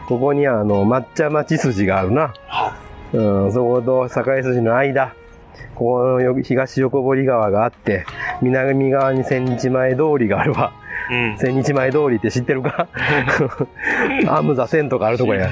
[0.08, 2.34] ここにあの、抹茶町筋があるな。
[2.46, 2.76] は
[3.12, 5.14] うん、そこと境筋の間。
[5.74, 8.04] このよ東横堀川があって、
[8.42, 10.72] 南側に千日前通りがあるわ。
[11.10, 11.38] うん。
[11.38, 12.88] 千日前通りって知ってるか？
[14.28, 15.50] アムザ線とかあるとこや。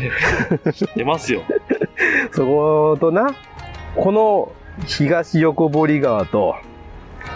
[0.73, 1.43] 知ってますよ。
[2.33, 3.29] そことな、
[3.95, 4.53] この
[4.87, 6.57] 東横堀川と、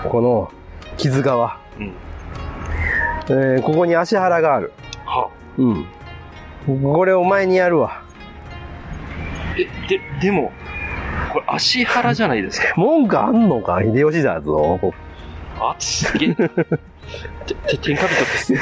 [0.08, 0.50] この
[0.96, 1.58] 木津川。
[1.78, 1.92] うん。
[3.30, 4.72] えーここに足原がある。
[5.06, 5.86] はうん。
[6.82, 8.02] これお前にやるわ。
[9.56, 10.52] え、で、でも、
[11.32, 12.74] これ足腹じゃないですか？
[12.76, 13.80] 文句あんのか？
[13.82, 14.78] 秀吉だぞ。
[14.80, 14.92] こ
[15.58, 16.34] あ、すげえ。
[17.46, 18.54] て、て、天下人です。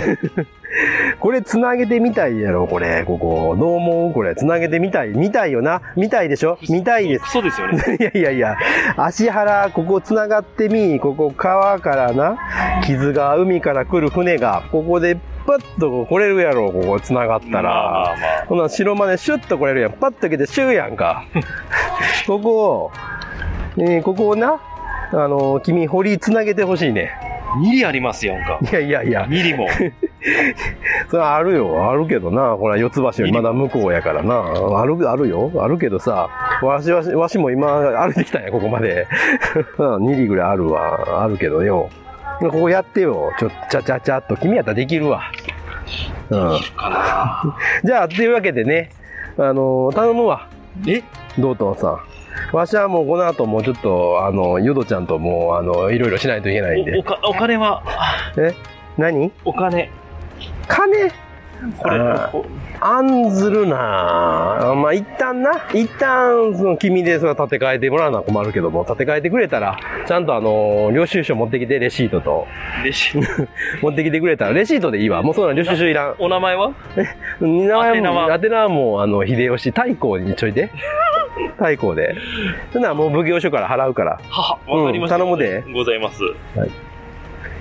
[1.21, 3.57] これ繋げてみたいやろ、これ、ここ。
[3.59, 4.13] どう思う？
[4.13, 5.09] これ、繋げてみたい。
[5.09, 5.81] 見たいよな？
[5.97, 6.59] 見たいでしょ？
[6.69, 7.31] 見たいです。
[7.31, 7.79] そうですよね。
[7.99, 8.57] いやいやいや、
[8.97, 12.37] 足原、ここ繋がってみ、ここ川からな、
[12.85, 17.63] 傷が海から来る船が、ここでパッと来れるやろ、ここ繋がったら。
[17.63, 18.47] まあまあまあ。
[18.47, 19.93] ほな、白までシュッと来れるやん。
[19.93, 21.25] パッと来てシューやんか。
[22.27, 22.91] ここを、
[23.79, 24.61] えーここをな、
[25.13, 27.11] あの、君、堀繋げてほしいね。
[27.63, 28.59] ミリありますやんか。
[28.61, 29.67] いやいやいや、ミリも。
[31.11, 31.91] それはあるよ。
[31.91, 32.57] あるけどな。
[32.57, 34.53] これは四つ橋まだ向こうやからな。
[34.81, 35.51] ある、あるよ。
[35.59, 36.29] あるけどさ、
[36.63, 37.67] わしわし、わしも今
[38.03, 39.07] 歩いてきたんや、ここまで。
[39.79, 41.23] うん2里ぐらいあるわ。
[41.25, 41.89] あるけどよ。
[42.41, 43.33] ここやってよ。
[43.39, 44.37] ちょ、ちゃちゃちゃっと。
[44.37, 45.23] 君やったらできるわ。
[46.31, 46.61] うん。
[46.77, 48.91] かな じゃあ、というわけでね、
[49.39, 50.47] あの頼むわ。
[50.87, 51.03] え？
[51.39, 51.99] 道東さん。
[52.57, 56.97] わしはもうこの後もうちょっと、あの、ヨドちゃんともう、あの、いろいろしないといけないんで。
[56.97, 57.83] おおかお金は、
[58.37, 58.53] え？
[58.97, 59.33] 何？
[59.45, 59.91] お金。
[60.69, 61.11] 金？
[61.77, 61.99] これ
[62.81, 63.77] 案ずるな
[64.77, 72.47] まあ、一旦な、一旦、その、君でそれは立て替えてもらうのは困るけども、立て替えてくれたら、ちゃんとあの、領収書持ってきて、レシートと、
[72.85, 73.19] レシ
[73.83, 75.23] 持ってきてくれたら、レシートでいいわ。
[75.23, 76.15] もうそんな領収書いらん。
[76.21, 76.71] お名前は？
[77.41, 78.29] 名前宛名は？
[78.29, 80.71] も、宛名はもう、あの、秀吉、太閤にちょいで。
[81.57, 82.15] 太閤で。
[82.73, 84.21] そんならもう奉行所から払うから。
[84.31, 85.17] はは、わかりました。
[85.17, 85.65] うん頼むで。
[85.73, 86.21] ございます。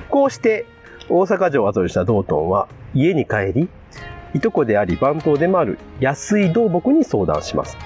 [0.10, 0.68] こうして、
[1.10, 3.70] 大阪城を後にした道頓は、家に帰り、
[4.34, 7.78] いとこであり番頭でもある安井道木に相談します。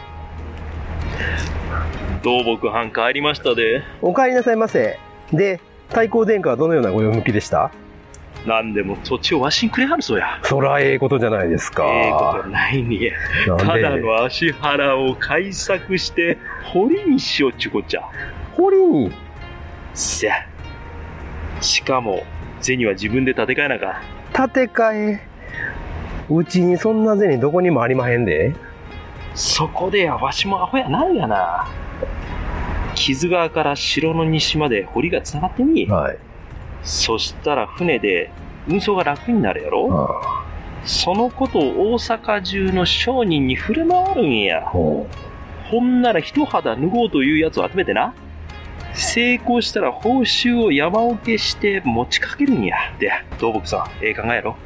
[2.23, 3.83] 同木藩帰りましたで。
[4.01, 4.97] お帰りなさいませ。
[5.31, 7.71] で、太閤殿下はどのようなご用向きでした？
[8.45, 10.39] なんでも土地をわしにくれはるそうや。
[10.43, 11.85] そらええことじゃないですか。
[11.85, 13.13] ええことないにえ。
[13.47, 13.65] なんで？
[13.65, 16.39] ただの足腹を改作して、
[16.73, 18.01] 堀にしようっちゅうこっちゃ。
[18.55, 19.11] 堀に、
[19.93, 20.33] せや。
[21.59, 22.23] しかも、
[22.61, 24.01] 銭は自分で建て替えなあか
[24.45, 24.49] ん。
[24.49, 25.27] 建て替え。
[26.29, 28.53] うちにそんな銭どこにもありまへんで。
[29.35, 31.67] そこでや、わしもアホやないやな。
[32.95, 35.85] 木津川から城の西まで堀が繋がってみ。
[35.87, 36.17] はい。
[36.83, 38.31] そしたら船で
[38.67, 40.45] 運送が楽になるやろあ
[40.85, 45.07] そのことを大阪中の商人に触れ回るんやほ
[45.79, 48.13] んなら一肌脱ごうというやつを集めてな。
[48.93, 52.75] 成功したら報酬を山分けして持ちかけるんや。
[52.99, 54.57] で、東木さん、ええ考えやろ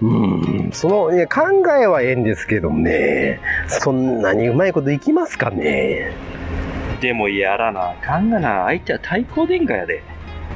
[0.00, 0.06] う。
[0.06, 0.70] うん。
[0.72, 1.42] その、いや、考
[1.78, 3.40] えはええんですけどね。
[3.68, 6.12] そんなにうまいこといきますかね。
[7.00, 8.64] でもやらなあかんがな。
[8.64, 10.02] 相手は対抗殿下やで。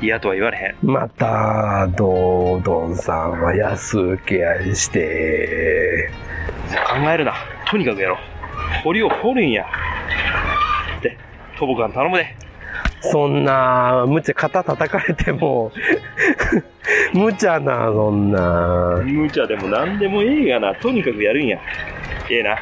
[0.01, 0.91] 嫌とは言われへん。
[0.91, 6.11] また、ドドンさんは安請け合いして。
[6.89, 7.35] 考えるな。
[7.67, 8.19] とにかくやろう。
[8.83, 9.67] 堀を掘るんや。
[11.03, 11.17] で、
[11.59, 12.35] トボカン頼むで。
[13.11, 15.73] そんな、無茶肩叩かれても、
[17.13, 19.03] 無茶な、そんな。
[19.05, 20.75] 無茶でも何でもええがな。
[20.75, 21.59] とにかくやるんや。
[22.31, 22.59] ええな。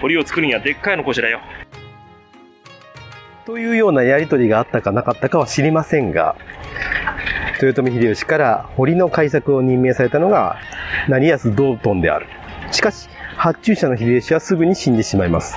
[0.00, 0.58] 堀を作るんや。
[0.58, 1.40] でっかいのこしらよ。
[3.44, 6.34] というようなやりとりがあったかなかったかは知りませんが、
[7.62, 10.56] 豊臣秀吉から堀の改作を任命されたのが、
[11.08, 12.26] 成安道頓である。
[12.72, 15.56] しかし、発注者の秀吉はすぐに死んでしまいます。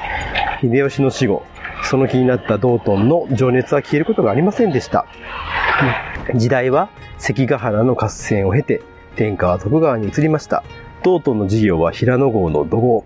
[0.61, 1.43] 秀吉の死後、
[1.83, 5.05] その気になった道頓の情熱は消えることがありませんでした。
[6.35, 8.81] 時代は関ヶ原の合戦を経て、
[9.15, 10.63] 天下は徳川に移りました。
[11.03, 13.05] 道頓の事業は平野郷の土豪。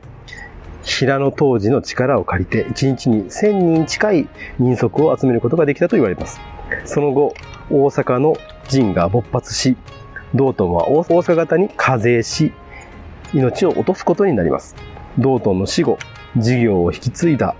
[0.83, 4.27] 平野当時の力を借りて1日に1000人近い
[4.59, 6.41] 人足を集めることができたと言われます。
[6.85, 7.33] その後、
[7.69, 8.35] 大阪の
[8.67, 9.77] 陣が勃発し、
[10.35, 12.51] 道頓は大阪型に課税し、
[13.33, 14.75] 命を落とすことになります。
[15.17, 15.97] 道頓の死後、
[16.37, 17.55] 事業を引き継いだ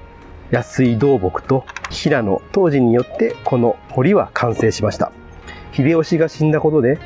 [0.53, 5.11] 安井道木と平野当時によってこの堀は完成しました。
[5.71, 6.99] 秀吉が死んだことで、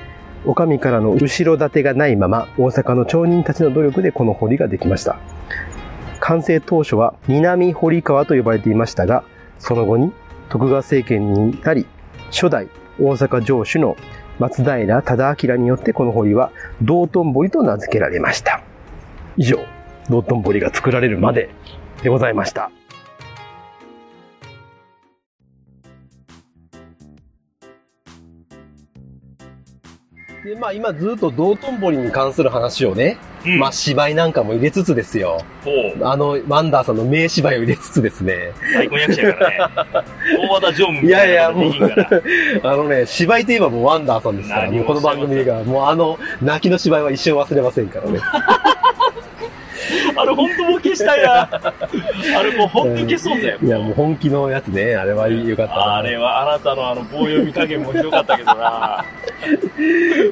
[0.45, 5.17] お上からの後ろ盾がないまま大阪の町人たちの努力でこの堀ができました。
[6.19, 9.23] 完成当初は南堀川と呼ばれていましたが、
[9.59, 10.11] その後に
[10.49, 11.85] 徳川政権になり、
[12.31, 12.67] 初代
[12.99, 13.95] 大阪城主の
[14.39, 18.61] 松平忠明によってこの堀は道頓堀と名付けられました。
[19.37, 19.59] 以上、
[20.09, 21.49] 道頓堀が作られるまで
[22.03, 22.71] でございました。
[30.47, 35.43] で、まあ今ずっと道頓堀に関する話をね、うんまあ芝居なんかも入れつつですよ。
[36.01, 38.53] あの、ワンダーさんの名芝居を入れつつですね。
[38.73, 39.57] 大根役者やからね。
[40.39, 41.95] 大和田常務みたいなことできんか
[42.63, 42.71] ら。
[42.71, 48.19] あのね、芝居といえばもうワンダーさんですから、もうこの番組が、もうあの、泣きの芝居は一生忘れませんからね。
[50.15, 51.49] あれ本当もう消したいな。
[51.51, 53.57] あれもう本当消そうぜ。
[53.61, 55.95] いや、もう本気のやつね、あれは良かったな。
[55.97, 59.05] あれはあなたのあの棒読み加減もひどかったけどな。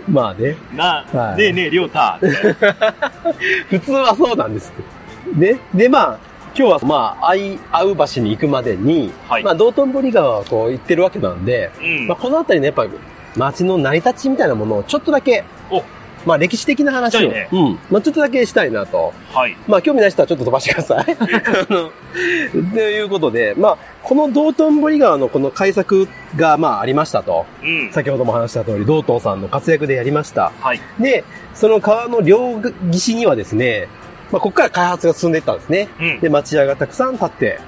[0.08, 2.20] まあね、な、はいねえねえ、りょうた。
[3.70, 5.54] 普通はそうなんですって。
[5.54, 6.20] で、で、まあ、
[6.58, 12.18] 今日はまあ、相合う橋に行くまでに、はいまあ、道頓堀川をこう行ってるわけなんで、うんまあ、。
[12.18, 12.92] このあたりね、やっぱり
[13.36, 15.84] 街の成り立ちみたいなものをちょっとだけ、お
[16.26, 19.14] まあ、歴史的な話を、ねうん、まあ、ちょっとだけしたいなと。
[19.32, 19.56] はい。
[19.68, 21.06] まあ、興味ない人はちょっと飛ばしてください。
[21.18, 21.92] あの、
[22.74, 27.46] ということで、まあ、この道頓堀川のこの改作が、まあ、ありましたと。
[27.64, 27.92] うん。
[27.92, 30.52] 先ほども話した通り、道頓さんの活躍でやりました。
[30.60, 30.82] はい。
[31.00, 32.60] で、その川の両
[32.92, 33.88] 岸にはですね、
[34.32, 35.90] まあ、ここから開発が進んでいったんですね。
[36.00, 36.20] うん。
[36.20, 37.60] で、町屋がたくさん建って、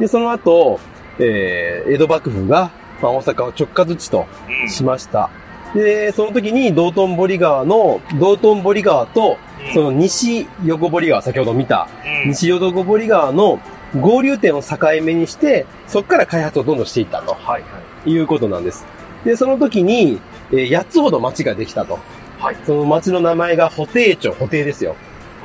[0.00, 0.80] で、その後、
[1.18, 2.70] えー、江戸幕府が、
[3.02, 4.26] まあ、大阪を直轄地と
[4.62, 5.30] うんしました。
[5.74, 9.38] で、その時に道頓堀川の、道頓堀川と、
[9.74, 11.88] その西横堀川、先ほど見た、
[12.24, 13.60] うん西横堀川の
[13.98, 18.10] 合流点を境目にして、そこから開発をどんどんしていったとはい。
[18.10, 18.84] いうことなんです。
[19.24, 20.20] で、その時に、
[20.52, 21.98] えー8つほど町ができたと。
[22.38, 22.56] はい。
[22.66, 24.96] その町の名前が布袋町、布袋ですよ。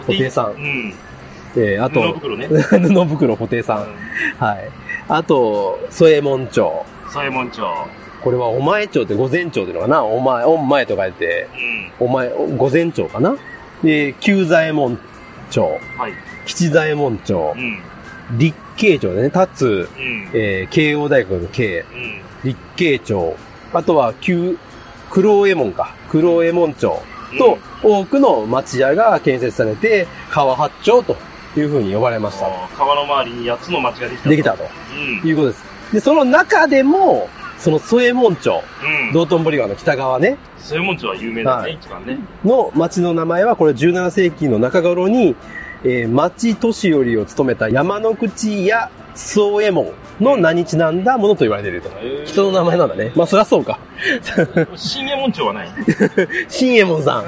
[0.06, 0.52] 布袋さん。
[0.52, 0.94] うん。
[1.58, 2.48] えーあ布と、袋ね。
[2.52, 3.84] 布袋布袋さん。
[3.84, 3.86] うん
[4.40, 4.70] はい。
[5.08, 6.86] あと、添右衛門町。
[7.12, 7.62] 左衛門町。
[8.26, 10.04] これはお前町って御前町っていうのかな？
[10.04, 11.48] お前、お前と書いて、
[12.00, 12.08] うん。
[12.08, 13.38] お前、御前町かな？
[13.84, 14.98] で、旧左衛門
[15.52, 16.14] 町、はい。
[16.48, 18.38] 吉左衛門町う、ん。
[18.40, 20.30] 立慶町でね、立つ、うん。
[20.34, 21.86] えー慶応大学の慶、
[22.44, 22.50] うん。
[22.50, 23.36] 立慶町、
[23.74, 24.58] あとは旧、
[25.12, 27.00] 黒右衛門か、黒右衛門町
[27.38, 31.16] と、多くの町屋が建設されて、川八町と
[31.56, 32.48] いうふうに呼ばれました。
[32.76, 34.30] 川の周りに8つの町ができた。
[34.30, 34.54] できた。
[34.58, 34.64] と
[35.24, 35.30] うん。
[35.30, 35.64] いうことです。
[35.94, 37.30] で、その中でも、
[37.66, 38.64] その添右衛門町、
[39.08, 39.12] うん。
[39.12, 42.20] 道頓堀川の北側ね、左衛門町は有名だね、はい一番ね。
[42.44, 45.36] の町の名前は、これ17世紀の中頃に、
[45.84, 51.90] えー町年寄りを務めた山の口や周右衛門の名にちなんだものと言われていると。
[52.26, 53.12] 人の名前なんだね。
[53.16, 53.80] まあ、そりゃそうか。
[54.76, 55.70] 新右衛門町はない。
[56.48, 57.24] 新右衛門さん。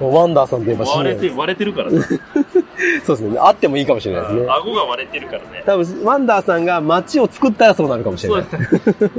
[0.00, 1.30] ワンダーさんといえば新割れて。
[1.36, 1.96] 割れてるからさ。
[3.04, 3.38] そうですね。
[3.38, 4.46] あってもいいかもしれないですね。
[4.48, 5.62] 顎が割れてるからね。
[5.66, 8.50] 多分、ワンダーさんが町を作ったらそうなるかもしれそうない。
[8.50, 9.10] です。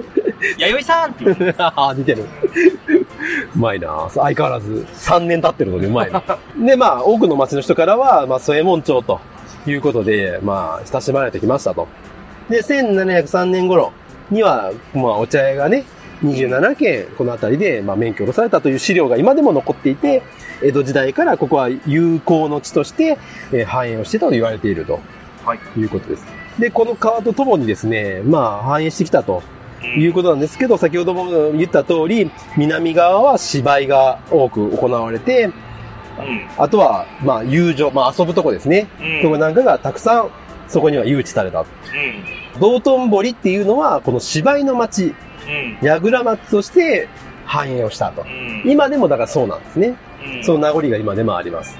[0.57, 1.55] 弥生さんって言う。
[1.59, 2.25] ああ、似てる。
[3.55, 6.23] うまいな相変わらず3年経ってるのでうまいな。
[6.57, 9.19] で、まあ、多くの町の人からは、まあ、添右衛門町と
[9.67, 11.87] いうことで、まあ、親しまれてきましたと。
[12.49, 13.91] で、1703年頃
[14.29, 15.85] には、まあ、お茶屋がね、
[16.23, 20.21] 27軒、この辺りで、まあ、免許を下ろされたという資料が今でも残っていて、
[20.63, 23.17] 江戸時代からここは有効の地として、
[23.51, 24.99] えー繁栄をしてたと言われていると。
[25.43, 25.59] はい。
[25.79, 26.25] いうことです。
[26.59, 29.41] で、この川とともにですね、まあ、繁栄してきたと
[29.97, 35.53] いうことなんですけど、先ほども言った通り、南側は芝居が多く行われて、うん。
[36.57, 38.87] あとは、まあ、遊女、まあ、遊ぶとこですね。
[38.99, 39.21] うん。
[39.23, 40.29] とこなんかがたくさん、
[40.71, 41.59] そこには誘致された。
[41.59, 42.59] うん。
[42.59, 45.13] 道頓堀っていうのは、この芝居の町、
[45.83, 45.85] うん。
[45.85, 47.09] 櫓町として
[47.45, 48.25] 繁栄をしたとう。
[48.25, 48.63] ん。
[48.65, 49.95] 今でもだからそうなんですね。
[50.37, 51.77] うん、その名残が今でもあります。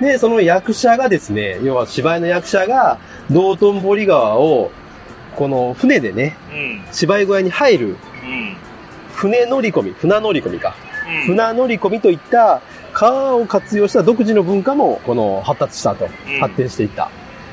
[0.00, 2.98] で、その役者がですね、要は芝居の役者が、
[3.30, 4.70] 道頓堀川を、
[5.36, 6.84] この船でね、うん。
[6.92, 7.96] 芝居小屋に入る、うん。
[9.14, 10.74] 船乗り込み、船乗り込みか。
[11.06, 11.36] うん。
[11.36, 12.60] 船乗り込みといった
[12.92, 17.10] 川を活用した独自の文化も、この発達したと、うん発展していった。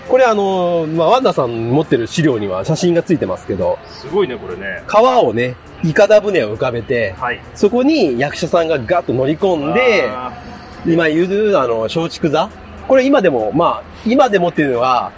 [0.09, 4.83] これあの、まあ、ワンダさん持ってる資料には写真がついてますけど、すごいね、これね。
[4.87, 7.39] 川をね、イカダ船を浮かべて、はい。
[7.53, 10.33] そこに役者さんがガッと乗り込んで、あ
[10.87, 12.49] 今言う、あの、松竹座
[12.87, 15.11] これ今でも、まあ、今でもっていうのは、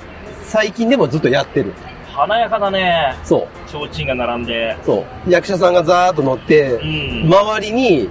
[0.44, 1.74] 最近でもずっとやってる。
[2.12, 3.16] 華やかだね。
[3.24, 3.72] そう。
[3.72, 4.76] 提灯が並んで。
[4.86, 5.32] そう。
[5.32, 6.86] 役者さんがザーッと乗ってう、
[7.28, 7.34] ん。
[7.34, 8.10] 周りに、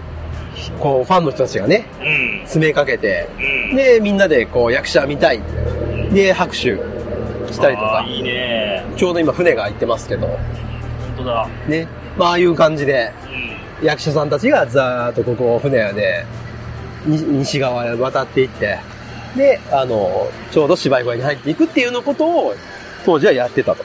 [0.81, 2.41] こう、ファンの人たちがね、うん。
[2.43, 3.29] 詰めかけて、
[3.71, 3.77] うん。
[3.77, 5.41] で、みんなでこう、役者見たい。
[6.13, 6.77] で、拍手
[7.53, 8.85] したりとかいいね。
[8.97, 10.39] ちょうど今船が行ってますけど、本
[11.19, 11.49] 当だ。
[11.69, 11.87] ね。
[12.17, 13.13] まあ、ああいう感じで、
[13.81, 13.87] うん。
[13.87, 16.25] 役者さんたちがザーッとここを船屋で、
[17.07, 18.79] に西側へ渡っていって、
[19.37, 22.55] で、あの、ちょうど芝居小屋に入っていくっていうのことを、
[23.07, 23.85] 当時はやってたと。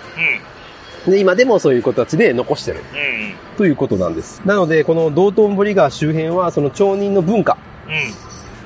[1.08, 2.80] で、今でもそういう子たちで残してる。
[2.80, 3.34] うん。
[3.56, 3.58] うん。
[3.58, 4.42] ということなんです。
[4.46, 7.58] なので、この道頓堀川周辺は、その町人の文化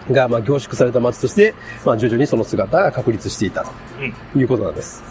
[0.08, 0.14] うん。
[0.14, 1.54] が、まあ、凝縮された町として、
[1.86, 5.04] まあ、徐々にその姿が確立していたということなんです。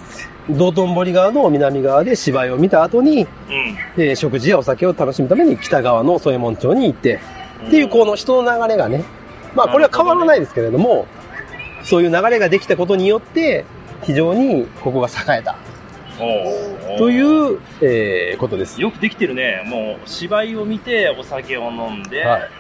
[0.51, 3.27] 道頓堀川の南側で芝居を見た後に、うん。
[3.97, 7.21] えー食事やお酒を楽しむために北側の添右衛門町に行って、
[7.67, 9.05] っていうこの人の流れがね、
[9.55, 11.07] まあこれは変わらないですけれども、
[11.85, 13.65] そういう流れができたことによって、
[14.03, 15.57] 非常にここが栄えた
[16.99, 17.21] とい
[17.55, 18.81] う、えーことです。
[18.81, 19.63] よくできてるね。
[19.67, 22.51] もう、芝居を見て、お酒を飲んで、はい。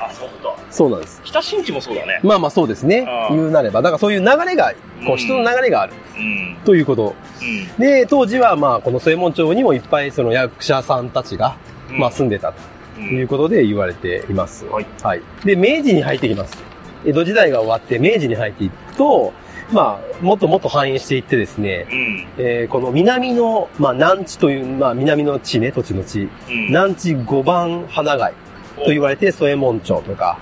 [0.00, 0.56] あ、そうか。
[0.70, 1.20] そうなんです。
[1.24, 2.20] 北新地もそうだね。
[2.22, 3.82] まあまあそうですね言うなれば。
[3.82, 4.72] だからそういう流れが、
[5.04, 6.56] こううん人の流れがあるうん。
[6.64, 7.14] ということ。
[7.42, 7.82] うん。
[7.82, 11.56] で、当時はまあこの添右衛門町にもいっぱいその役者さんたちが、
[11.90, 14.64] うんまあ住んでたということで言われています。
[14.66, 14.86] はい。
[15.02, 15.22] はい。
[15.44, 16.56] で、明治に入ってきます。
[17.04, 19.32] 江戸時代が終わって明治に入っていくと、
[19.72, 22.28] まあ、もっともっと繁栄していってですね、うん。
[22.38, 26.28] えーこの南の、まあ、南地という、まあ、南の地ね、土地の地、うん。
[26.68, 28.34] 南地五番花街
[28.76, 30.38] と言われて、添右衛門町とか、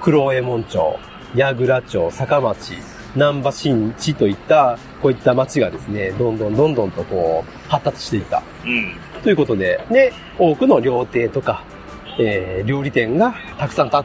[0.00, 0.98] 黒右衛門町、
[1.34, 2.74] 矢倉町、坂町、
[3.14, 8.42] 南波新地といった、こういった町がですね、どんどんどんどんとこう、発達していった。
[8.64, 8.94] うん。
[9.22, 11.64] ということで、で、多くの料亭とか、
[12.18, 14.04] えー料理店がたくさん建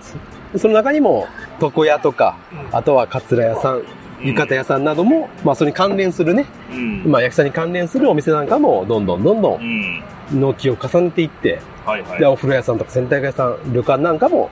[0.54, 0.60] つ。
[0.62, 1.28] その中にも、
[1.62, 2.38] 床屋とか、
[2.72, 3.84] あとはカツラ屋さん、
[4.22, 7.04] 浴衣屋さんなども、まあそれに関連するね、うん。
[7.12, 10.04] まあ役者に関連するお店なんかも、どんどんどんどうんん。
[10.34, 12.20] 納期を重ねていって、はいはい。
[12.20, 14.50] で、お風呂屋さんとか洗濯屋さん、旅館なんかも、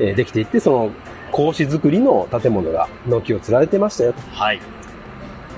[0.00, 0.90] えーできていって、その、
[1.32, 4.20] 格子作りの建物が軒を連ねてましたよと。
[4.32, 4.60] はい。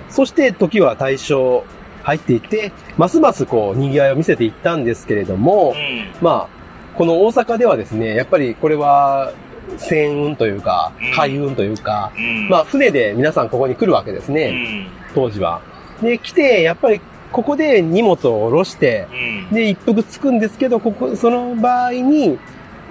[0.08, 1.64] そして時は大正
[2.02, 6.06] 入っていって、ますますこう、賑わいを見せていったんですけれども、うん。
[6.20, 9.32] まあ、この大阪ではですね、やっぱりこれは、
[9.80, 12.48] 船運というかうん、海運というか、うん。
[12.48, 14.86] まあ、船で皆さんここに来るわけですうね、ん。
[15.14, 15.60] 当時は。
[16.02, 17.00] で、来て、やっぱり
[17.32, 19.06] ここで荷物を下ろして、
[19.50, 19.54] うん。
[19.54, 22.38] で、一服つくんですけど、ここ、その場合に、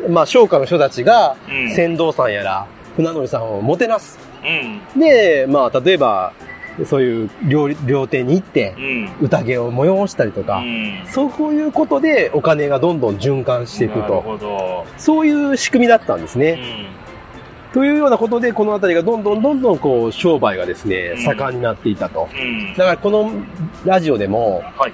[0.09, 1.71] まあ、商家の人たちが、うん。
[1.71, 4.17] 船頭さんやら、船乗りさんをもてなす。
[4.95, 4.99] うん。
[4.99, 6.33] で、まあ、例えば、
[6.85, 9.25] そういう料理、料亭に行ってう、ん。
[9.25, 11.03] 宴を催したりとか、うん。
[11.07, 14.85] そういうことでお金がどんどん循環していくと。
[14.97, 16.51] そういう仕組みだったんですね。
[16.51, 16.99] うん。
[17.73, 22.27] というようなことで、この辺りがどんどんどんどんこう、商売がですねうん、盛んになっていたと。
[22.33, 22.73] うん。
[22.75, 23.31] だからこの
[23.85, 24.93] ラジオでも、はい。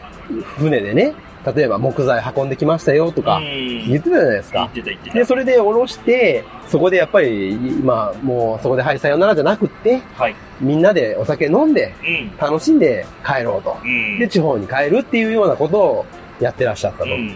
[0.57, 1.13] 船でね、
[1.45, 4.59] 例えば木材運んできましたよとか、うん言ってたじゃないですか。
[4.59, 5.15] 言ってた言ってた。
[5.15, 10.35] で、それで下ろして、そこでやっぱり、まあ、もうそこではい、さよならじゃなくって、はい。
[10.59, 12.37] みんなでお酒飲んで、うん。
[12.37, 13.77] 楽しんで帰ろうと。
[13.83, 14.19] うん。
[14.19, 16.05] で、地方に帰るっていうようなことを
[16.39, 17.05] やってらっしゃったと。
[17.05, 17.35] うん。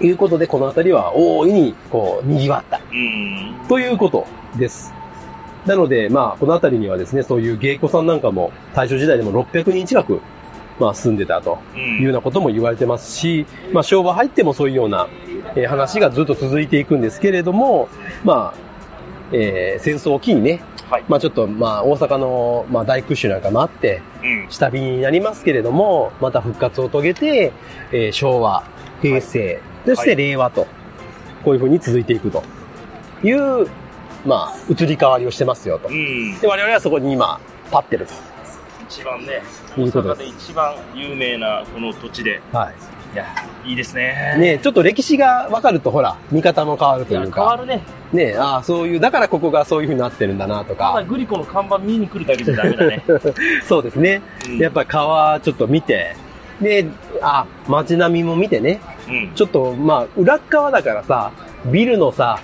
[0.00, 2.80] いうことで、この辺りは大いに、こう、賑わった。
[2.90, 3.54] うん。
[3.68, 4.26] ということ
[4.56, 4.94] です。
[5.66, 10.20] なので、まあ、この辺りにはですね、そういう芸妓さんなんかも、大正時代でも600人近く、
[10.78, 11.78] まあ、住んでたとう。
[11.78, 15.08] いうようんなことも言われてますし、まあ、昭和入ってもそういうような、
[15.54, 17.88] えー話がずっと続いていくんですけれども、
[18.24, 18.58] まあ、
[19.32, 21.04] えー戦争を機にね、はい。
[21.08, 24.46] まあちょっと、まあ大阪の、まあ大空襲なんかもあって、うん。
[24.50, 27.52] 下火になりますけれども、また復活を遂げて、
[27.92, 28.62] えー昭和、
[29.02, 30.66] 平成、そして令和と、
[31.44, 32.42] こういう風に続いていくと
[33.24, 33.66] いう、
[34.24, 35.92] まあ移り変わりをしてますよとう。
[35.92, 36.38] ん。
[36.38, 37.40] で、我々はそこに今、
[37.72, 38.06] 立ってる
[38.88, 39.42] 一番ね、
[39.76, 40.26] 大阪で。
[40.26, 42.40] 一番有名なこの土地で。
[42.52, 42.74] はい
[43.16, 43.26] や、
[43.64, 44.36] いいですね。
[44.38, 47.82] ねちょっと歴史が分かると、ほら、見方も変わるというか、変わるね。
[48.12, 53.04] ねああ、そういう、だからここがそういう風になってるんだなとただか、グリコの看板見に来るだけじゃダメだね。
[53.66, 54.22] そうですね。
[54.46, 56.14] うんやっぱ川ちょっと見て、
[56.60, 56.86] で、
[57.20, 59.32] あ、街並みも見てね、うん。
[59.34, 61.32] ちょっと、まあ、裏っ側だからさ、
[61.66, 62.38] ビルのさ、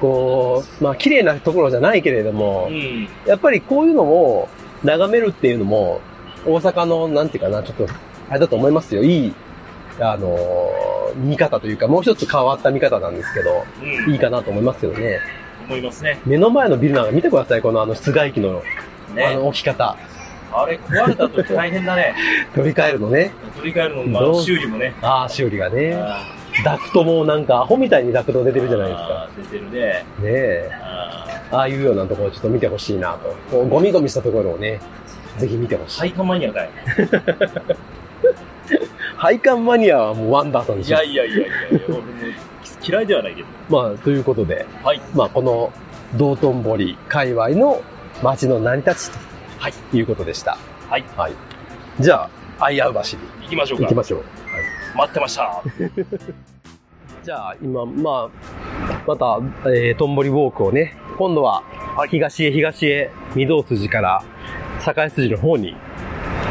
[0.00, 3.08] こう、まあ、綺麗なところじゃないけれどもう、ん。
[3.26, 4.48] やっぱりこういうのを
[4.86, 6.00] 眺めるっていうのも、
[6.46, 7.86] 大阪の、なんていうかな、ちょっと、
[8.30, 9.02] あれだと思いますよ。
[9.02, 9.34] いい、
[10.00, 14.12] あのー見方というか、もう一つ変わった見方なんですけど、うん。
[14.12, 15.20] いいかなと思いますよね。
[15.66, 16.20] 思いますね。
[16.26, 18.62] 目の前のビルなんか見てください、このあの室外機の、
[19.12, 19.34] あね。
[19.34, 19.96] の置き方。
[20.52, 22.14] あれ、壊れた時大変だね。
[22.54, 23.32] 取り替えるのね。
[23.56, 24.94] 取り替えるのも、まあ、修理もね。
[25.02, 25.94] ああ、修理がね。
[25.94, 26.20] あ
[26.64, 29.28] ダクトもなんかアホみたいにダクト出てるじゃないですか。
[29.36, 29.80] 出てるね。
[29.80, 30.70] ねえ。
[31.06, 33.34] あああいうようなところをちょっと見てほしいなと。
[33.50, 34.80] こうゴミゴミしたところをね、
[35.38, 36.00] ぜひ見てほしい。
[36.00, 36.70] 配管マニアかい。
[39.16, 41.24] 配管マニアはもうワンダーさんでしょいや。
[41.24, 41.48] いやいやいや、
[41.88, 42.02] 俺も
[42.82, 43.48] 嫌いではないけど。
[43.68, 45.00] まあ、ということで、はい。
[45.14, 45.72] まあ、この
[46.16, 47.82] 道頓堀界隈の
[48.22, 49.18] 街の成り立ちと、
[49.58, 50.58] はいいうことでした。
[50.88, 51.04] はい。
[51.16, 51.32] はい。
[52.00, 53.04] じゃあ、相合う橋に
[53.42, 53.84] 行きましょうか。
[53.84, 54.24] 行きましょう。
[54.96, 55.62] 待ってました。
[57.26, 61.64] じゃあ、今、まあ、また、えー、とんぼりウォークをね、今度は、
[62.08, 64.22] 東へ東へ、御堂筋から、
[64.86, 65.74] 栄筋の方に、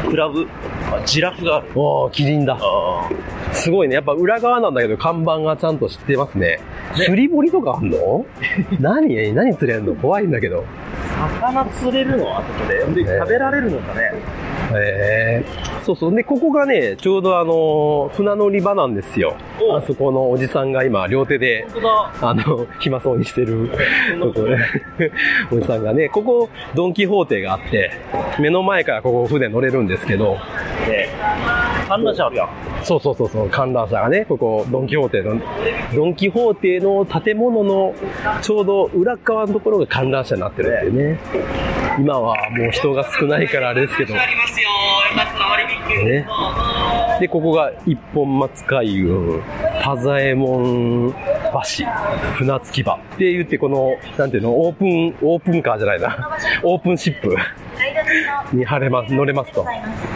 [0.10, 0.48] クラブ、
[0.92, 1.68] あ、ジラフがある。
[1.76, 2.58] おー、キリンだ。
[2.60, 3.10] あ
[3.54, 3.96] すごいね。
[3.96, 6.60] やっぱ裏側なんだけど、看板がちゃんと知ってますね。
[6.96, 8.26] 釣り堀とかあんの？
[8.80, 9.34] 何？
[9.34, 9.96] 何釣れんの？
[9.96, 10.64] 怖いんだけど。
[11.18, 11.30] あ。
[11.42, 12.38] 魚釣れるの？
[12.38, 13.04] あそこで。
[13.04, 14.12] で、ね食べられるのかね？
[14.74, 15.46] へえ
[15.84, 16.16] そうそう。
[16.16, 19.36] で、ここがね、ちょうどあの、船乗り場なんですよ。
[19.62, 21.68] おあそこのおじさんが今、両手で。
[22.22, 23.70] あの、暇そうにしてる、
[24.20, 24.58] とこね、
[25.54, 27.92] おじさんがね、ここ、ドンキホーテがあって、
[28.40, 30.34] 目の前からここ船乗れるんですけど、
[30.88, 31.10] ね。
[31.88, 32.50] 観覧車あるやん。
[32.84, 35.40] そうそうそうそう、観覧車がね、ここ、ドンキホーテの、
[35.94, 37.94] ドンキホーテの建物の
[38.42, 41.20] ちょうど裏側のところが観覧車になってるっていうね。
[42.00, 44.14] 今はもう人が少ないからあれですけど、
[46.04, 46.28] ね。
[47.20, 49.42] で、ここが一本松海運、
[49.82, 51.86] 田左衛門橋、
[52.36, 57.36] 船着き場って言って、この、なんていうの、オープン、オープンカーじゃないな、オープンシップ
[58.54, 59.66] に晴れます、乗れますと。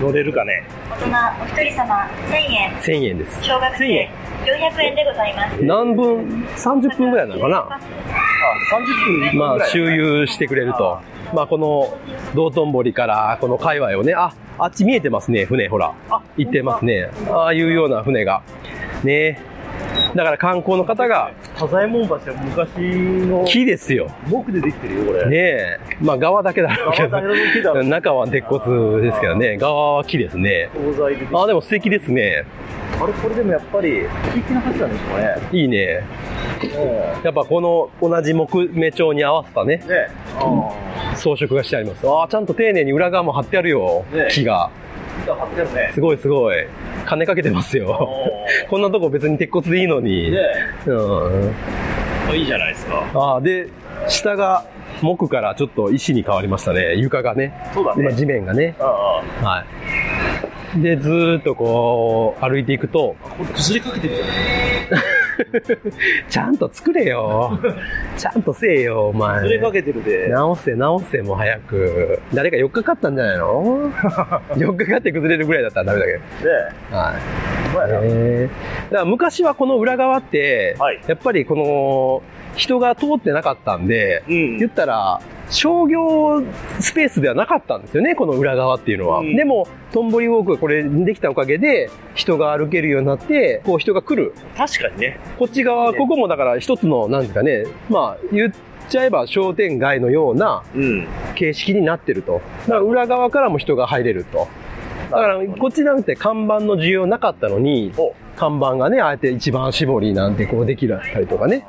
[0.02, 0.64] 乗れるかね？
[0.90, 1.96] 大人お一人様
[2.30, 3.44] 1000円1000円です。
[3.44, 7.58] 小学生400円でございます何分 ?30 分ぐらいなのかな？
[7.58, 7.80] あ、
[9.30, 11.00] 30分まあ、周遊してくれると。
[11.34, 11.96] まあ、この、
[12.34, 15.94] 道頓堀から、この界隈をね、あ、あっち見えてますね、船、ほら。
[16.10, 17.12] あ行ってますね。
[17.30, 18.42] ああいうような船が。
[19.04, 19.40] ね
[20.16, 22.70] だから観光の方が、田左衛門橋は昔
[23.28, 24.10] の木ですよ。
[24.30, 25.30] 木でできてるよ、これ。
[25.30, 25.80] ねえ。
[26.02, 27.08] まあ、側だけだろうけ
[27.62, 27.84] ど。
[27.84, 29.58] 中は鉄骨ですけどね。
[29.58, 30.70] 側は木ですね。
[31.34, 32.46] ああ、でも素敵ですね。
[33.02, 35.50] あれ、これでもやっぱり、素敵な橋なんでしょうね。
[35.52, 36.04] いいね。
[37.24, 40.10] やっぱこの同じ木目調に合わせたね、ね。
[40.38, 42.08] あ装飾がしてあります。
[42.08, 44.28] ああ、ちゃんと丁寧に裏側も貼ってあるよね。
[44.32, 44.66] 木が。
[44.66, 44.72] あ。
[45.24, 45.92] 板張ってるね。
[45.94, 46.58] すごいすごい。
[47.10, 48.08] 金かけてますよ。
[48.70, 50.32] こんなとこ別に鉄骨でいいのに。
[50.32, 50.38] ね
[50.86, 52.36] うん。
[52.36, 53.04] いいじゃないですか。
[53.16, 53.68] ああ、で、
[54.08, 54.64] 下が
[55.02, 56.96] 木からちょっと石に変わりましたね。
[56.98, 57.52] 床がね。
[57.74, 58.76] そうだ今地面がね。
[58.80, 59.44] ああ。
[59.44, 59.66] は
[60.76, 60.82] い。
[60.82, 65.19] で、ずーっとこう、歩いていくと、これ崩れかけてるじゃん。
[66.30, 67.60] ちゃんと作れよ。
[68.18, 69.42] ちゃんとせえよ、お前。
[69.42, 70.28] 崩れかけてるで。
[70.30, 72.22] 直せ、直せ、もう早く。
[72.34, 73.92] 誰か4日かかったんじゃないの
[74.56, 76.20] ?4 日かかって崩れるぐらいだったらダメだけど。
[76.20, 76.26] ね
[76.92, 77.50] はい。
[78.04, 86.44] えー、だから昔はこの裏側って、はいやっぱりこの人が通ってなかったんで、うん言ったら商業
[86.80, 89.20] スペースではなかったんですよね、この裏側っていうのは。
[89.20, 94.34] うんでも、トンボリウォークがこれできたおかげで、人が歩けるようになって、こう人が来る。
[94.56, 95.20] 確かにね。
[95.40, 98.54] こっち側、ここもだから一つの、なんですかね、まあ、言っ
[98.90, 101.08] ちゃえば商店街のようなうん。
[101.36, 102.42] 形式になってると。
[102.68, 104.48] だから裏側からも人が入れると。
[105.10, 107.92] だから、こっちなんて看板の需要なかったのに、
[108.40, 111.66] 看板がね、あえて一番絞りなんてこうできたりとかね。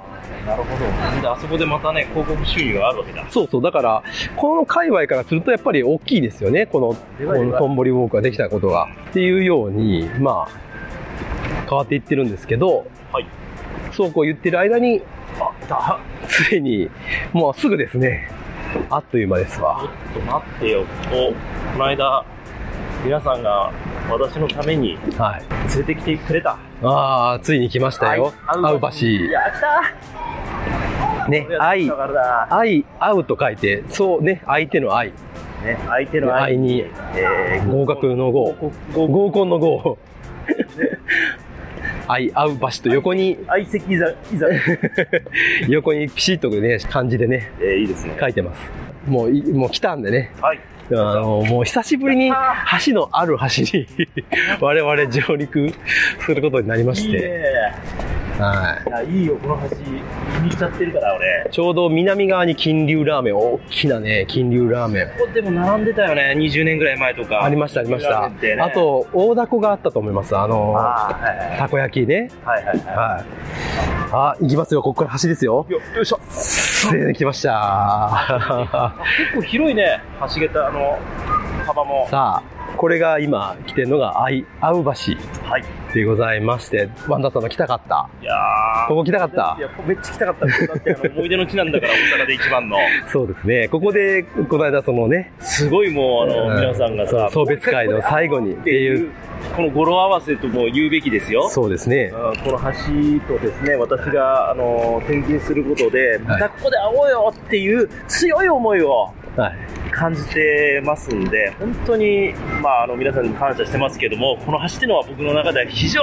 [0.46, 1.20] なるほど。
[1.20, 3.26] で、あそこでまたね、広告収入があるわけだ。
[3.28, 3.62] そうそう。
[3.62, 4.02] だから、
[4.36, 6.66] この界隈からするとやっぱり大きいですよね。
[6.66, 6.94] この、
[7.26, 8.88] このトンボリウォークができたことが。
[9.10, 10.48] っていうように、まあ、
[11.68, 13.26] 変わっていってるんですけど、はい。
[13.90, 15.02] そうこう言ってる間に、
[15.40, 15.98] あ、だ、
[16.28, 16.88] ついに、
[17.32, 18.30] もうすぐですね。
[18.88, 19.90] あっという間ですわ。
[20.14, 20.84] ちょっと待ってよ。
[21.12, 21.32] お、
[21.72, 22.24] この間、
[23.04, 23.72] 皆さんが
[24.10, 25.42] 私のためにはい。
[25.76, 26.58] 連れてきてくれた。
[26.82, 28.32] ああ、ついに来ましたよ。
[28.46, 29.06] 会う橋。
[29.06, 31.90] いや、来たね、愛。
[32.50, 35.12] 愛、会うと書いて、そうね、相手の愛。
[35.64, 38.54] ね、相手の愛愛に、えー合格の合。
[38.94, 39.98] 合コンの合。
[42.08, 44.46] 愛、会う場所と横に、相席いざ、いざ。
[45.68, 48.16] 横にピシッとね、漢字でね、えー、いいですね。
[48.18, 48.70] 書いてます。
[49.06, 50.32] もうい、もう来たんでね。
[50.40, 50.60] はい。
[50.92, 52.32] あの、もう久しぶりに
[52.84, 53.86] 橋のある橋に
[54.60, 55.72] 我々上陸
[56.20, 57.18] することになりまいいして。
[57.18, 57.30] ね。
[58.40, 58.88] はい。
[58.88, 59.76] いや、いいよ、この橋。
[59.76, 60.00] 気に
[60.40, 61.48] 入っちゃってるから、俺。
[61.50, 65.06] ちょうど南側に金龍ラーメン、大きなね、金龍ラーメン。
[65.06, 67.44] ここでも並んでたよね、20年ぐらい前とか。
[67.44, 68.28] ありました、ありました。
[68.28, 70.36] ねあ、と、大凧があったと思います。
[70.36, 72.30] あの、はいはいたこ焼きね。
[72.44, 72.96] はいはいはい。
[72.96, 73.24] はい。
[74.12, 74.82] あ、行きますよ。
[74.82, 75.66] ここから橋ですよ。
[75.68, 76.20] よよいしょ。
[76.90, 78.94] 出てきました。
[79.16, 80.98] 結構広いね、橋桁の
[81.70, 82.08] 幅も。
[82.10, 84.90] さあ、これが今来てるのが愛合う橋
[85.48, 85.64] はい。
[85.94, 88.08] でございまして、ワンダさんの来たかった。
[88.22, 88.34] いや
[88.88, 89.56] ここ来たかった？
[89.58, 89.62] い。
[89.62, 92.76] や、めっちゃ来たかったってあの、思い出の地なんだから、大阪で一番の。
[93.08, 93.68] そうですね。
[93.68, 99.10] ここで、この間そのね、すごいもう、あの、うん皆さんがさ、そう送別会の最後にっていう、
[99.56, 101.48] この語呂合わせとも言うべきですよ。
[101.48, 102.12] そうですね。
[102.14, 109.56] あこの橋とですね、私が、あの、転勤することで、またここで会おうよっていう強い思いをはい。
[110.00, 112.32] 感じてますんで、本当に、
[112.62, 116.02] まあ、あの、皆さんに感謝してますけども、この橋っていうのは僕の中では非常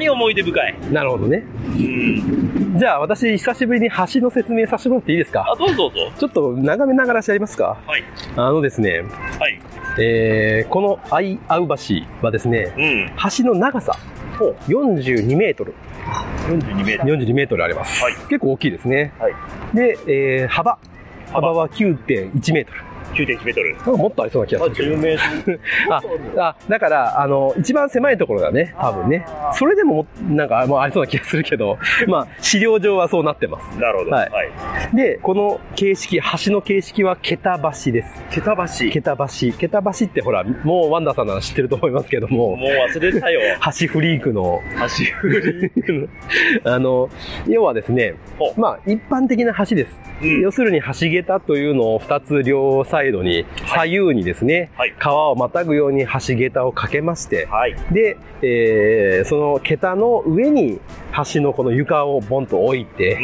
[0.00, 0.74] に思い出深い。
[0.90, 1.44] なるほどね。
[1.76, 2.76] うん。
[2.76, 5.44] じゃあ私、久しぶりに橋の説明させてもらっていいですか？
[5.48, 6.12] あ、どうぞどうぞ。
[6.18, 7.76] ちょっと眺めながらしやりますか？
[7.86, 8.02] はい。
[8.34, 9.02] あのですね、
[9.38, 9.60] はい。
[10.00, 11.74] えー、この愛合う橋
[12.20, 13.12] はですね、うん。
[13.38, 13.96] 橋の長さ、
[14.66, 15.74] 42メートル、
[16.48, 17.14] 42メートル。
[17.16, 18.02] 42メートルあります。
[18.02, 19.12] はい結構大きいですね。
[19.20, 19.34] はい
[19.72, 20.78] で、えー、幅、
[21.32, 22.80] 幅は9.1メートル。
[23.14, 23.96] 9.1メートル。
[23.96, 24.96] もっとありそうな気があ、するけど。
[24.96, 25.60] 10メートル。
[26.38, 29.24] あ、あ、だから、あの、一番狭いところだね、多分ね。
[29.54, 31.78] それでもも、なんか、もうありそうな気がするけど、
[32.08, 33.78] まあ、資料上はそうなってます。
[33.78, 34.10] なるほど。
[34.10, 34.42] はいは
[34.92, 34.96] い。
[34.96, 38.24] で、この形式、橋の形式は、桁橋です。
[38.30, 38.90] 桁橋。
[38.90, 39.56] 桁橋。
[39.56, 43.40] 桁橋ってほら、もうワンダーさんなら知ってると思いますけども、もう忘れたよ。
[43.80, 46.08] 橋フリークの、橋振り。
[46.64, 47.08] あの、
[47.46, 50.00] 要はですねほ、まあ、一般的な橋です。
[50.22, 50.40] うん。
[50.40, 54.94] 要するに橋桁というのを二つ両サイドに、左右にですね、はい。
[55.00, 57.74] 川をまたぐように橋桁をかけまして、はい。
[57.90, 60.78] で、えーその桁の上に
[61.32, 63.18] 橋のこの床をボンと置いて、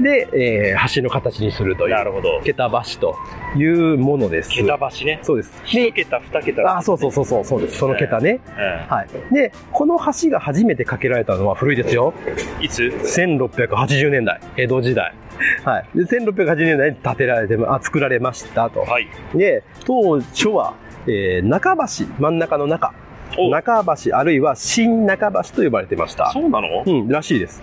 [0.00, 1.90] で、えー橋の形にするとうん。
[1.90, 2.40] いう、なるほど。
[2.42, 3.16] 桁橋と
[3.56, 4.50] いうものです。
[4.50, 5.20] 桁橋ね。
[5.22, 5.52] そうです。
[5.64, 6.76] 一桁、二桁。
[6.78, 7.78] あ、そうそうそうそう、そうです。
[7.78, 8.40] その桁ね。
[8.56, 9.34] うはい。
[9.34, 12.12] で、この橋が初めて架けられたのは古いですよ。
[12.60, 12.64] ん。
[12.64, 15.14] いつ？1680年代、江戸時代。
[15.64, 15.84] はい。
[15.94, 18.80] で、1680年代に建てられて、あ、作られましたと。
[18.80, 19.08] はい。
[19.34, 20.74] で、当初は、
[21.06, 22.92] えー中橋、真ん中の中。
[23.36, 26.30] お中橋、あるいは新中橋と呼ばれてました。
[26.32, 26.84] そうなの？
[26.86, 27.62] うん、らしいです。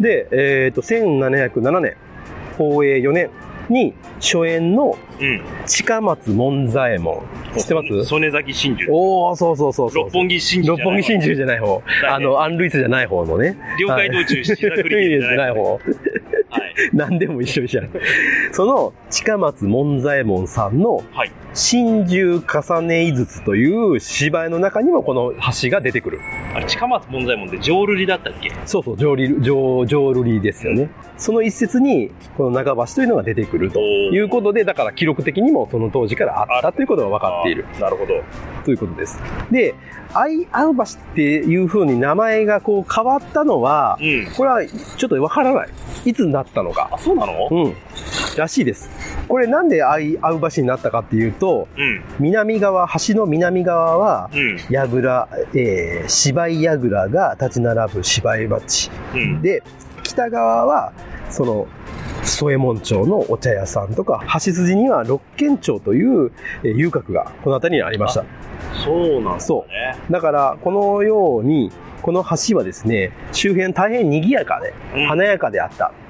[0.00, 1.96] で、えっ、と、1707年、
[2.52, 3.30] 宝永4年
[3.68, 5.40] に、初演のうん。
[5.66, 7.20] 近松門左衛門。
[7.56, 8.04] 知ってます？
[8.04, 8.86] 曽根崎真珠。
[8.94, 10.04] おー、そうそうそうそう。
[10.04, 10.76] 六本木真珠。
[10.76, 11.82] 六本木真珠じゃない方。
[12.08, 13.56] あの、アンルイスじゃない方のね。
[13.80, 15.80] 了解道中、白はい栗じゃじゃない方。
[16.78, 16.90] はい。
[16.92, 17.90] 何でも一緒じゃん。
[18.52, 21.32] その、近松門左衛門さんの、はい。
[21.54, 26.20] 真珠重ね井筒という芝居の中にもこの橋が出てくる。
[26.54, 28.52] あれ、近松門左衛門で浄瑠璃だったっけ？
[28.64, 30.90] そうそう、浄瑠璃、浄、浄瑠璃ですよね。
[31.16, 38.22] その一節に、この中橋というのが出てくるということで、だから記録的にもその当時からあったということが分かっているなるほど。
[38.64, 39.20] ということです。
[39.50, 39.74] で、
[40.18, 44.26] 愛合う橋っていう風に名前がこう変わったのはう、ん。
[44.36, 45.68] これはちょっとわからない。
[46.04, 46.90] いつになったのか。
[46.92, 47.48] あ、そうなの？
[47.50, 47.74] うん。
[48.36, 48.90] らしいです。
[49.28, 52.02] これなんで愛合う橋になったかっていうと、うん。
[52.18, 54.58] 南側、橋の南側は、うん。
[54.70, 58.90] 櫓、えー、芝居櫓が立ち並ぶ芝居町。
[59.14, 59.42] うん。
[59.42, 59.62] で、
[60.02, 60.92] 北側は、
[61.30, 61.66] その、
[62.28, 68.24] 添右衛門町のお茶屋さんとか、橋筋には六軒町という、えー遊郭がこの辺りにありました。
[68.84, 69.96] そうなんだそね。
[70.10, 71.72] だから、このように、
[72.02, 76.07] この橋はですね、周辺大変賑やかで、うん華やかであったうん。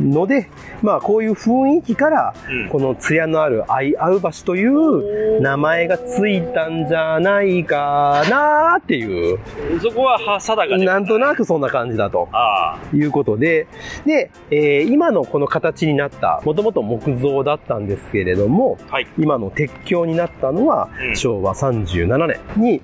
[0.00, 0.48] ので、
[0.82, 2.68] まあ、こういう雰囲気から、うん。
[2.68, 9.38] この艶のある愛合う橋という名前がついたんじゃないかなっていう、
[9.80, 10.84] そこは、は、定かで。
[10.84, 13.66] なんとなくそんな感じだとあいうことで、
[14.04, 18.94] で、えー今のこの形になった、もともと木造だったんですけれども、あ。
[18.94, 19.06] はい。
[19.18, 22.82] 今の鉄橋になったのはうん昭和37年に、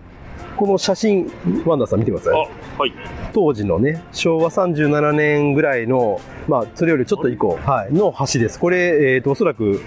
[0.56, 1.30] この写真、
[1.64, 2.48] ワンダーさん見てくださあ、い。
[2.78, 2.92] はい。
[3.32, 8.58] 当時のね、昭和37年ぐらいの、まあ、それよりちょっと以降、はい、の橋です。
[8.58, 9.80] これ、えっ、と、おそらく、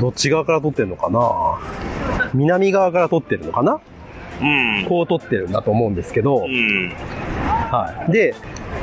[0.00, 1.58] どっち側から撮ってるのかな？
[2.34, 3.80] 南側から撮ってるのかな？
[4.40, 4.86] うん。
[4.88, 6.92] こう撮ってるんだと思うんですけど、うん。
[7.70, 8.12] はい。
[8.12, 8.34] で、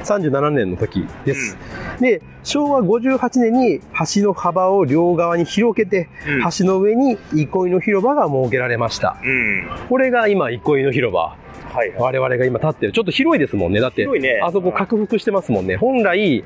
[0.04, 1.58] 37年の時です。
[2.00, 3.80] で、昭和58年に
[4.16, 6.50] 橋の幅を両側に広げて、うん。
[6.58, 9.18] 橋の上に憩いの広場が設けられました。
[9.24, 9.70] うん。
[9.89, 11.36] これが今、憩いの広場。
[11.74, 11.93] はい。
[11.97, 12.93] 我々が今立ってる。
[12.93, 13.80] ちょっと広いですもんね。
[13.80, 14.39] だって、広いね。
[14.43, 15.76] あそこ拡幅してますもんね。
[15.76, 16.43] 本来、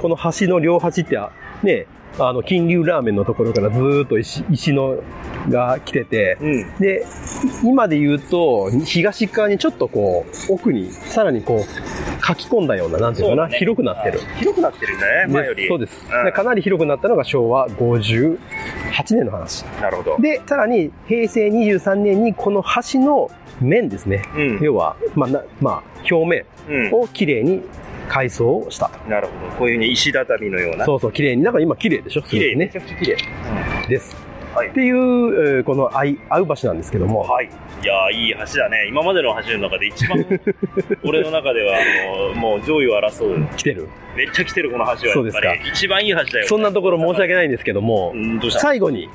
[0.00, 1.18] この橋の両端って、
[1.62, 1.86] ね、
[2.18, 4.98] あの、金龍ラーメンのところからずーっと石石の
[5.48, 6.78] が来てて、うん。
[6.78, 7.06] で、
[7.64, 14.20] 今で言うと、東側にちょっとこう、奥に、さらにこう、書き込んだような、なんていうのかな、ね広くなってる。
[14.38, 15.62] 広くなってるね、前より。
[15.62, 18.38] でそうです、うんでかなり広くなったのが昭和58
[19.10, 19.62] 年の話。
[19.80, 20.18] なるほど。
[20.20, 24.22] で、さらに平成23年にこの橋の面ですね。
[24.36, 24.58] うん。
[24.60, 26.94] 要は、まあ、なまあ、表面うん。
[26.94, 27.62] をきれいに
[28.12, 28.90] 改装をした。
[29.08, 29.52] なるほど。
[29.56, 30.84] こういうふうに石畳のような。
[30.84, 31.42] そうそう、綺麗に。
[31.42, 32.22] なんか今綺麗でしょ？
[32.22, 32.76] 綺麗、めねち。
[32.76, 33.16] ゃくちゃ綺麗。
[33.88, 34.14] です。
[34.54, 37.46] はいっていう、えーこの愛合う橋なんですけども、はい。
[37.82, 38.86] いやーいい橋だね。
[38.86, 40.26] 今までの橋の中で一番、
[41.04, 43.46] 俺の中では、あの、もう上位を争う。
[43.56, 43.88] 来てる。
[44.14, 45.14] めっちゃ来てるこの橋は。
[45.14, 46.46] そうですか一番いい橋だよ。
[46.48, 48.60] そんなところ申し訳ないんですけどもう、ん、どうした？
[48.60, 49.08] 最後に、う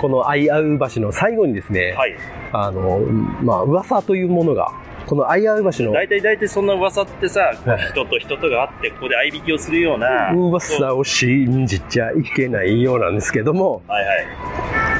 [0.00, 1.94] この愛合う橋の最後にですね、ん。
[1.96, 2.16] はい。
[2.52, 2.98] あの、
[3.42, 4.72] まあ、噂というものが、
[5.06, 10.32] この愛合う橋の大体大体そんな噂ってさ、はい人と人とがあって、ここで合いびきをするような。
[10.32, 14.12] 噂を信じちゃいけないようなんですけども、はいは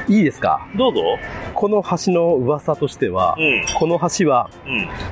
[0.09, 0.13] い。
[0.13, 0.67] いいですか？
[0.77, 1.01] どうぞ。
[1.55, 3.65] この橋の噂としてはう、ん。
[3.79, 4.51] この橋は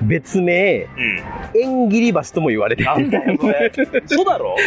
[0.01, 0.09] うん。
[0.09, 1.21] 別名、うん。
[1.55, 2.93] 縁切り橋とも言われている。
[2.93, 3.73] なんだよ、それ。
[4.05, 4.57] 嘘だろ？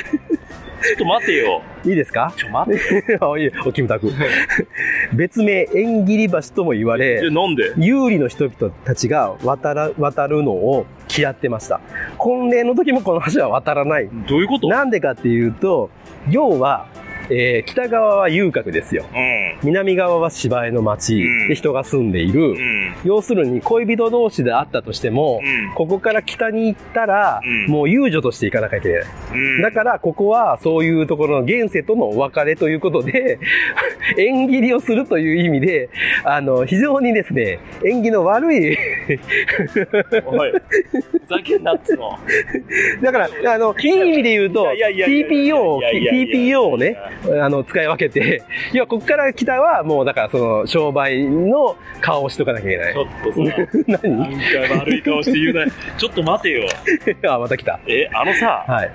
[0.82, 1.61] ちょっと待てよ。
[1.84, 2.34] いいですか？
[2.36, 3.19] ちょ、待って。
[3.19, 4.11] あいいおキムタク。
[5.13, 7.73] 別名、縁切り橋とも言われえ、、なんで？
[7.78, 11.80] 有利の人々たちが渡ら渡るのを嫌ってました。
[12.17, 14.09] 婚礼の時もこの橋は渡らない。
[14.28, 14.67] どういうこと？
[14.67, 15.89] なんでかっていうと、
[16.30, 16.88] 要は、
[17.30, 19.03] えー北側は遊郭ですよ。
[19.11, 19.59] うん。
[19.63, 22.49] 南側は芝居の町うんで人が住んでいる。
[22.49, 22.85] うん。
[23.04, 25.74] 要するに恋人同士であったとしても、うん。
[25.76, 29.04] ここから北に行ったら、うんもう遊女として行かなきゃいけない。
[29.34, 29.62] うん。
[29.62, 33.39] だから、ここはそういうところの現世とのお別れということで、
[34.18, 35.89] 縁切りをするという意味で、
[36.24, 38.78] あの、非常にですね、縁起の悪い、
[40.26, 40.52] おい。
[40.52, 42.18] ふざけんなっつの。
[43.02, 46.98] だから、あの、いい意味で言うと、TPO を、TPO をね、
[47.41, 48.43] あの、使い分けて、
[48.74, 52.98] いや、ここから北はもう、だからその、商売の顔をしとかなきゃいけないち。
[52.98, 53.42] ょっとさ、
[54.04, 54.18] 何？
[54.18, 55.66] なんか悪い顔して言うな。
[55.98, 56.68] ちょっと待てよ。
[57.30, 57.80] あ、また来た。
[57.88, 58.92] え、あのさ、はい。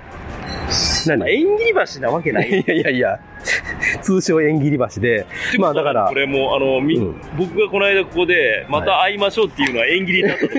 [1.07, 1.29] 何？
[1.29, 2.49] 縁切り橋なわけない。
[2.49, 3.19] いやいやいや、
[4.01, 5.25] 通称縁切り橋で、
[5.59, 10.51] まあだからこ、れもう、あの、み、うん僕がこの間ここで、また会いましょうっていうのは縁切りになったの。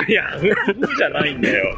[0.06, 1.76] いや、そうじゃないんだよ。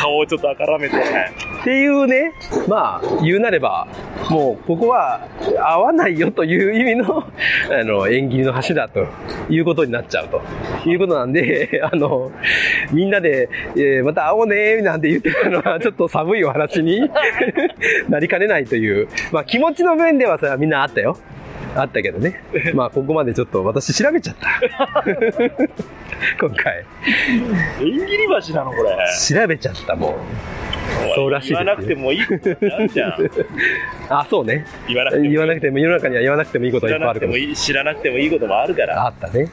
[0.00, 0.96] 顔をちょっとあからめて。
[0.96, 2.32] っていうね、
[2.68, 3.86] まあ、言うなれば、
[4.30, 5.28] もう、ここは
[5.60, 7.24] 合わないよという意味の、
[7.70, 9.06] あの、縁切りの橋だと
[9.48, 10.42] いうことになっちゃうと
[10.88, 12.32] いうことなんで、あの、
[12.92, 17.00] みんなで、えーまた会おうねなんて言ってたのは、ちょっと寒いお話に
[18.08, 21.18] なりかねないという、まあ気持ちの面ではさ、みんなあったよ。
[21.74, 22.42] あったけどね。
[22.74, 24.48] まあ、ここまでちょっと私調べちゃった。
[26.40, 26.84] 今回。
[27.80, 28.96] 縁切り橋なのこれ。
[29.28, 30.64] 調べちゃった、もう。
[31.14, 33.30] そうらしいですよ言わなくてもいいことあるじゃん。
[34.08, 34.66] あ、そうね。
[34.88, 37.48] 言わなくてもいい言わなくても、世の中には言わなくてもいいこと知はいっぱいあるけどらなくても。
[37.48, 39.06] いい、知らなくてもいいこともあるから。
[39.06, 39.50] あったね。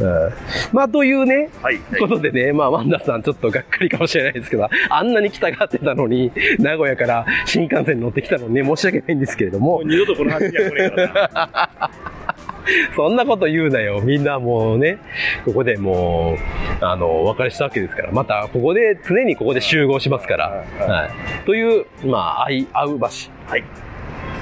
[0.00, 0.32] ううん。
[0.72, 1.78] まあ、というね、んはい。
[1.98, 11.57] ことでね、まあ、ワンダさんちょっとがっかりかもしれないですけど、あんなに北がってたのに、名古屋から新幹線に乗ってきたのにね、申し訳ないんですけれどももう、二度とこの話には来ねえからな。
[12.96, 14.00] そんなこと言うなよ。
[14.02, 14.98] みんなもうね、
[15.44, 16.36] ここでも
[16.80, 21.44] う、あの、お別れしたわけですから、またここで、常にここで集合しますから、はい。
[21.46, 23.06] という、まあ、愛、合う橋。
[23.48, 23.64] はい。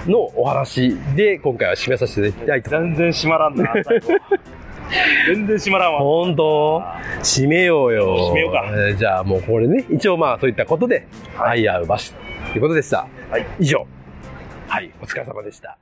[0.08, 2.84] のお話で、今回は締めさせていただきたいと。
[2.84, 3.72] 全然閉まらんな。
[5.26, 6.00] 全然閉まらんわ。
[6.00, 6.82] 本当？
[7.22, 8.30] 締めようよ。
[8.30, 11.06] 締めようかえーじゃあもうこれね、一応まあそういったことで、
[11.36, 11.94] はい愛合う橋
[12.52, 13.06] ということでした。
[13.30, 13.46] はい。
[13.58, 13.86] 以上。
[14.68, 15.78] はい、お疲れ様でした。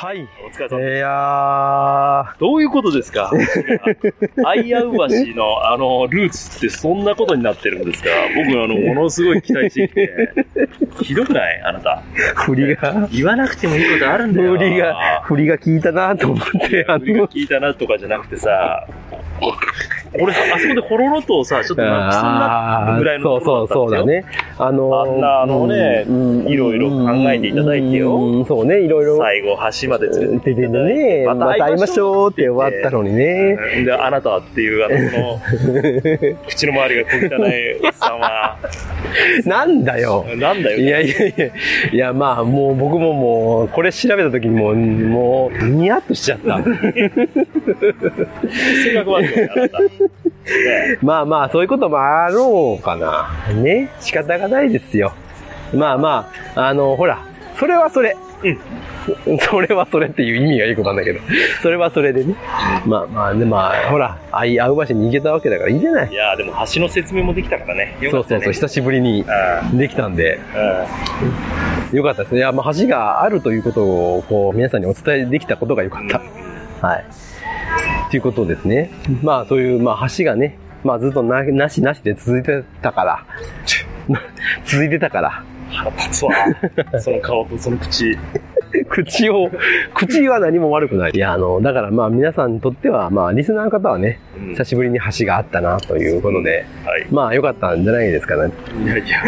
[0.00, 0.28] はい。
[0.46, 0.80] お疲れ様。
[0.80, 3.32] いやどういうことですか？
[4.46, 8.10] 愛合う橋の、あの、ルーツってそんなことになってるんですか？
[8.36, 10.28] 僕、あの、ものすごい期待していて。
[11.02, 11.60] ひどくない？
[11.64, 12.04] あなた。
[12.36, 14.52] ー、振りが、言わなくてもいいことあるんだよ。
[14.56, 18.86] 振りが、振りが効いたなと思って、あ振りがの、聞いたなとかじゃなくてさ、
[20.14, 24.24] 俺、あそこでほろろとさ、ちょっと泣きそうになったぐらいのそうそうそうだね。
[24.58, 29.18] あのあんなあのねうんいろいろ考えていただいてようんそうね、いろいろ。
[29.18, 33.58] 最後、橋まで連れててね、また会いましょうって終わったのにね。
[33.76, 35.40] うんで、あなたっていう、あの、
[36.48, 38.56] 口の周りが小汚いおっさんは、
[39.44, 40.24] なんだよ。
[40.36, 40.78] なんだよ。
[40.78, 41.46] いやいやいや、
[41.92, 46.58] いやまあもう僕ももう、これ調べた時にもう、もう、ニヤッとしちゃった。
[48.84, 49.78] 性格悪いよね、あなた。
[50.00, 53.28] ね まあまあ、そういうこともあろうかな。
[53.54, 53.90] ね。
[54.00, 55.12] 仕方がないですよ。
[55.74, 57.18] まあまあ、あの、ほら、
[57.58, 58.16] それはそれ。
[58.44, 58.58] うん。
[59.40, 61.20] それはそれっていう意味がよくわかんないけど。
[61.62, 62.34] それはそれでね。
[62.86, 66.14] まあまあ、でまあ、ほら、愛、合う場所に行けたわけだからいいじゃないい。
[66.14, 67.96] やでも橋の説明もできたからね。
[68.00, 69.24] よかったねそうそうそう、久しぶりに
[69.70, 70.38] うんできたんで、
[71.92, 72.38] うんよかったですね。
[72.38, 76.86] いや、まあ、橋があるということを、こう、皆さんにお伝えできたことがよかった。
[76.86, 77.04] はい。
[78.10, 78.90] ということですね。
[79.22, 83.24] まあ、そういう、まあ、橋がね、まあ、ずっとな、なしなしで続いてたから、
[84.64, 86.32] 続いてたから、腹立つわ。
[87.00, 88.16] その顔とその口。
[89.04, 89.50] 口を、
[89.94, 91.12] 口は何も悪くない。
[91.14, 97.06] いや、あの、だからまあ皆さんにとっては、まあリスナーの方はね、うん久しぶりに橋があったなということで、はい。
[97.10, 98.52] まあ良かったんじゃないですかね。
[98.84, 99.22] いやいや。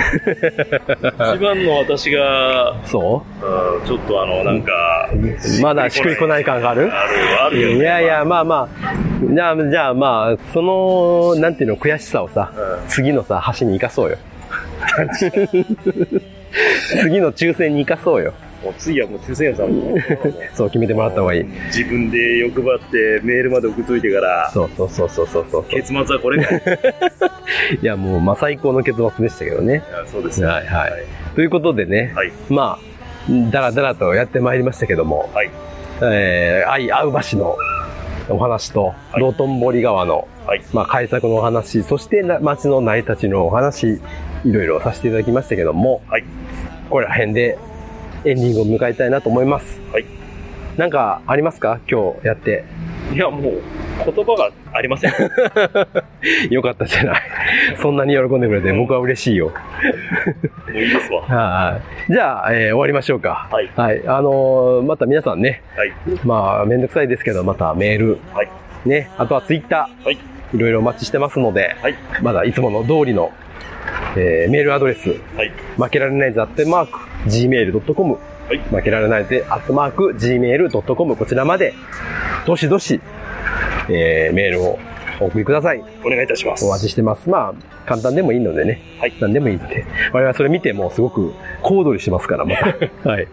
[1.35, 3.85] 一番の私が、そう？
[3.85, 4.73] んちょっとあの、なんか、
[5.13, 6.91] うまだしっくりこない感がある？
[6.93, 7.75] ある、あるよ、ね。
[7.77, 8.89] いやいや、まあまあ、
[9.33, 14.17] じゃあ、じゃあまあ、その、なんていうの、悔しさをさ、うん次のさ、橋に生かそうよ。
[17.03, 18.33] 次の抽選に生かそうよ。
[18.63, 19.97] もう次はもう抽選さんも、
[20.55, 21.45] そう決めてもらった方がいい。
[21.67, 25.65] 自分で欲張ってメールまで送っといてから、そうそうそうそうそうそう。
[25.65, 26.55] 結末はこれか。
[26.55, 26.61] い
[27.83, 29.75] いや、もう、まあ、最高の結末でしたけどね。
[29.75, 30.47] やそうですね。
[30.47, 30.93] はいはい。
[31.35, 32.33] ということでね、はい。
[32.49, 35.51] まあ、だらだらとやってまいりましたけども、はい。
[36.03, 37.57] えー、愛合う橋の
[38.29, 40.63] お話と、はい道頓堀川の、はい。
[40.73, 44.01] まあ、改作のお話、そしてな町の成り立ちのお話、
[44.45, 46.25] いろいろさせていただきましたけども、はい。
[46.91, 47.59] これら辺で
[48.25, 49.81] エンディングを迎えたいなと思います。
[49.93, 50.05] はい。
[50.77, 51.81] なんかありますか？
[51.91, 52.65] 今日やって。
[53.13, 53.61] いや、もう、
[54.15, 55.13] 言葉がありません。
[56.51, 57.23] よかったじゃない。
[57.83, 59.47] そんなに喜んでくれて僕は嬉しいよ。
[59.49, 59.53] も
[60.69, 61.23] ういいですわ。
[61.23, 62.13] はい。
[62.13, 63.49] じゃあ、えー終わりましょうか。
[63.51, 63.69] はい。
[63.75, 64.03] はい。
[64.07, 65.93] あのーまた皆さんね、はい。
[66.25, 68.49] まあ、めんどくさいですけど、またメール、はい。
[68.85, 70.19] ね、あとはツイッター、はい。
[70.55, 71.97] いろいろお待ちしてますので、はい。
[72.23, 73.33] まだいつもの通りの、
[74.17, 75.51] えーメールアドレス、はい。
[75.77, 78.19] 負けられないぜ、アットマーク、gmail.com、
[78.49, 78.59] はい。
[78.59, 81.75] 負けられないぜ、アットマーク、gmail.com、こちらまで、
[82.47, 83.01] どしどし、
[83.89, 84.79] えーメールを
[85.21, 85.85] お送りください。
[86.05, 86.65] お願いいたします。
[86.65, 87.29] お待ちしてます。
[87.29, 88.81] まあ、簡単でもいいのでね。
[88.99, 89.85] はい何でもいいので。
[90.13, 92.65] 我々はそれ見てもうすごく小躍りしますから、また。
[93.09, 93.29] はい。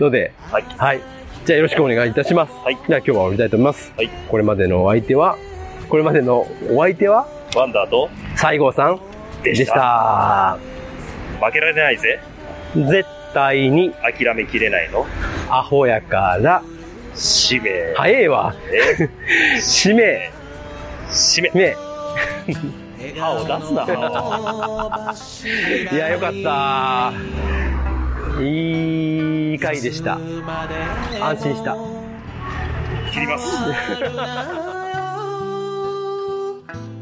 [0.00, 0.64] ので、はい。
[0.76, 1.00] はい。
[1.44, 2.52] じゃあよろしくお願いいたします。
[2.64, 3.92] はいじゃあ今日は終わりたいと思います。
[3.96, 4.10] はい。
[4.28, 5.36] これまでのお相手は、
[5.88, 7.26] これまでのお相手は、
[7.56, 9.00] ワンダーと、西郷さん
[9.42, 10.58] でしたでした。
[11.40, 12.18] 負けられないぜ。
[12.74, 13.17] 絶対
[13.70, 15.06] に諦めきれないの？
[15.50, 16.62] アホやから、
[17.14, 17.94] 使命。
[17.96, 18.54] 早えわ。
[18.72, 19.08] え？
[19.60, 20.30] 使命、
[21.10, 21.50] 使命。
[21.50, 21.76] ね。
[23.18, 25.14] 歯を出すな、歯
[25.92, 27.12] いや、よかった。
[28.42, 30.18] いい回でした。
[31.20, 31.74] 安心した。
[31.74, 31.88] を
[33.12, 33.48] 切ります。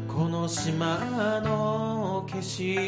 [0.07, 0.97] この島
[1.43, 2.87] の景色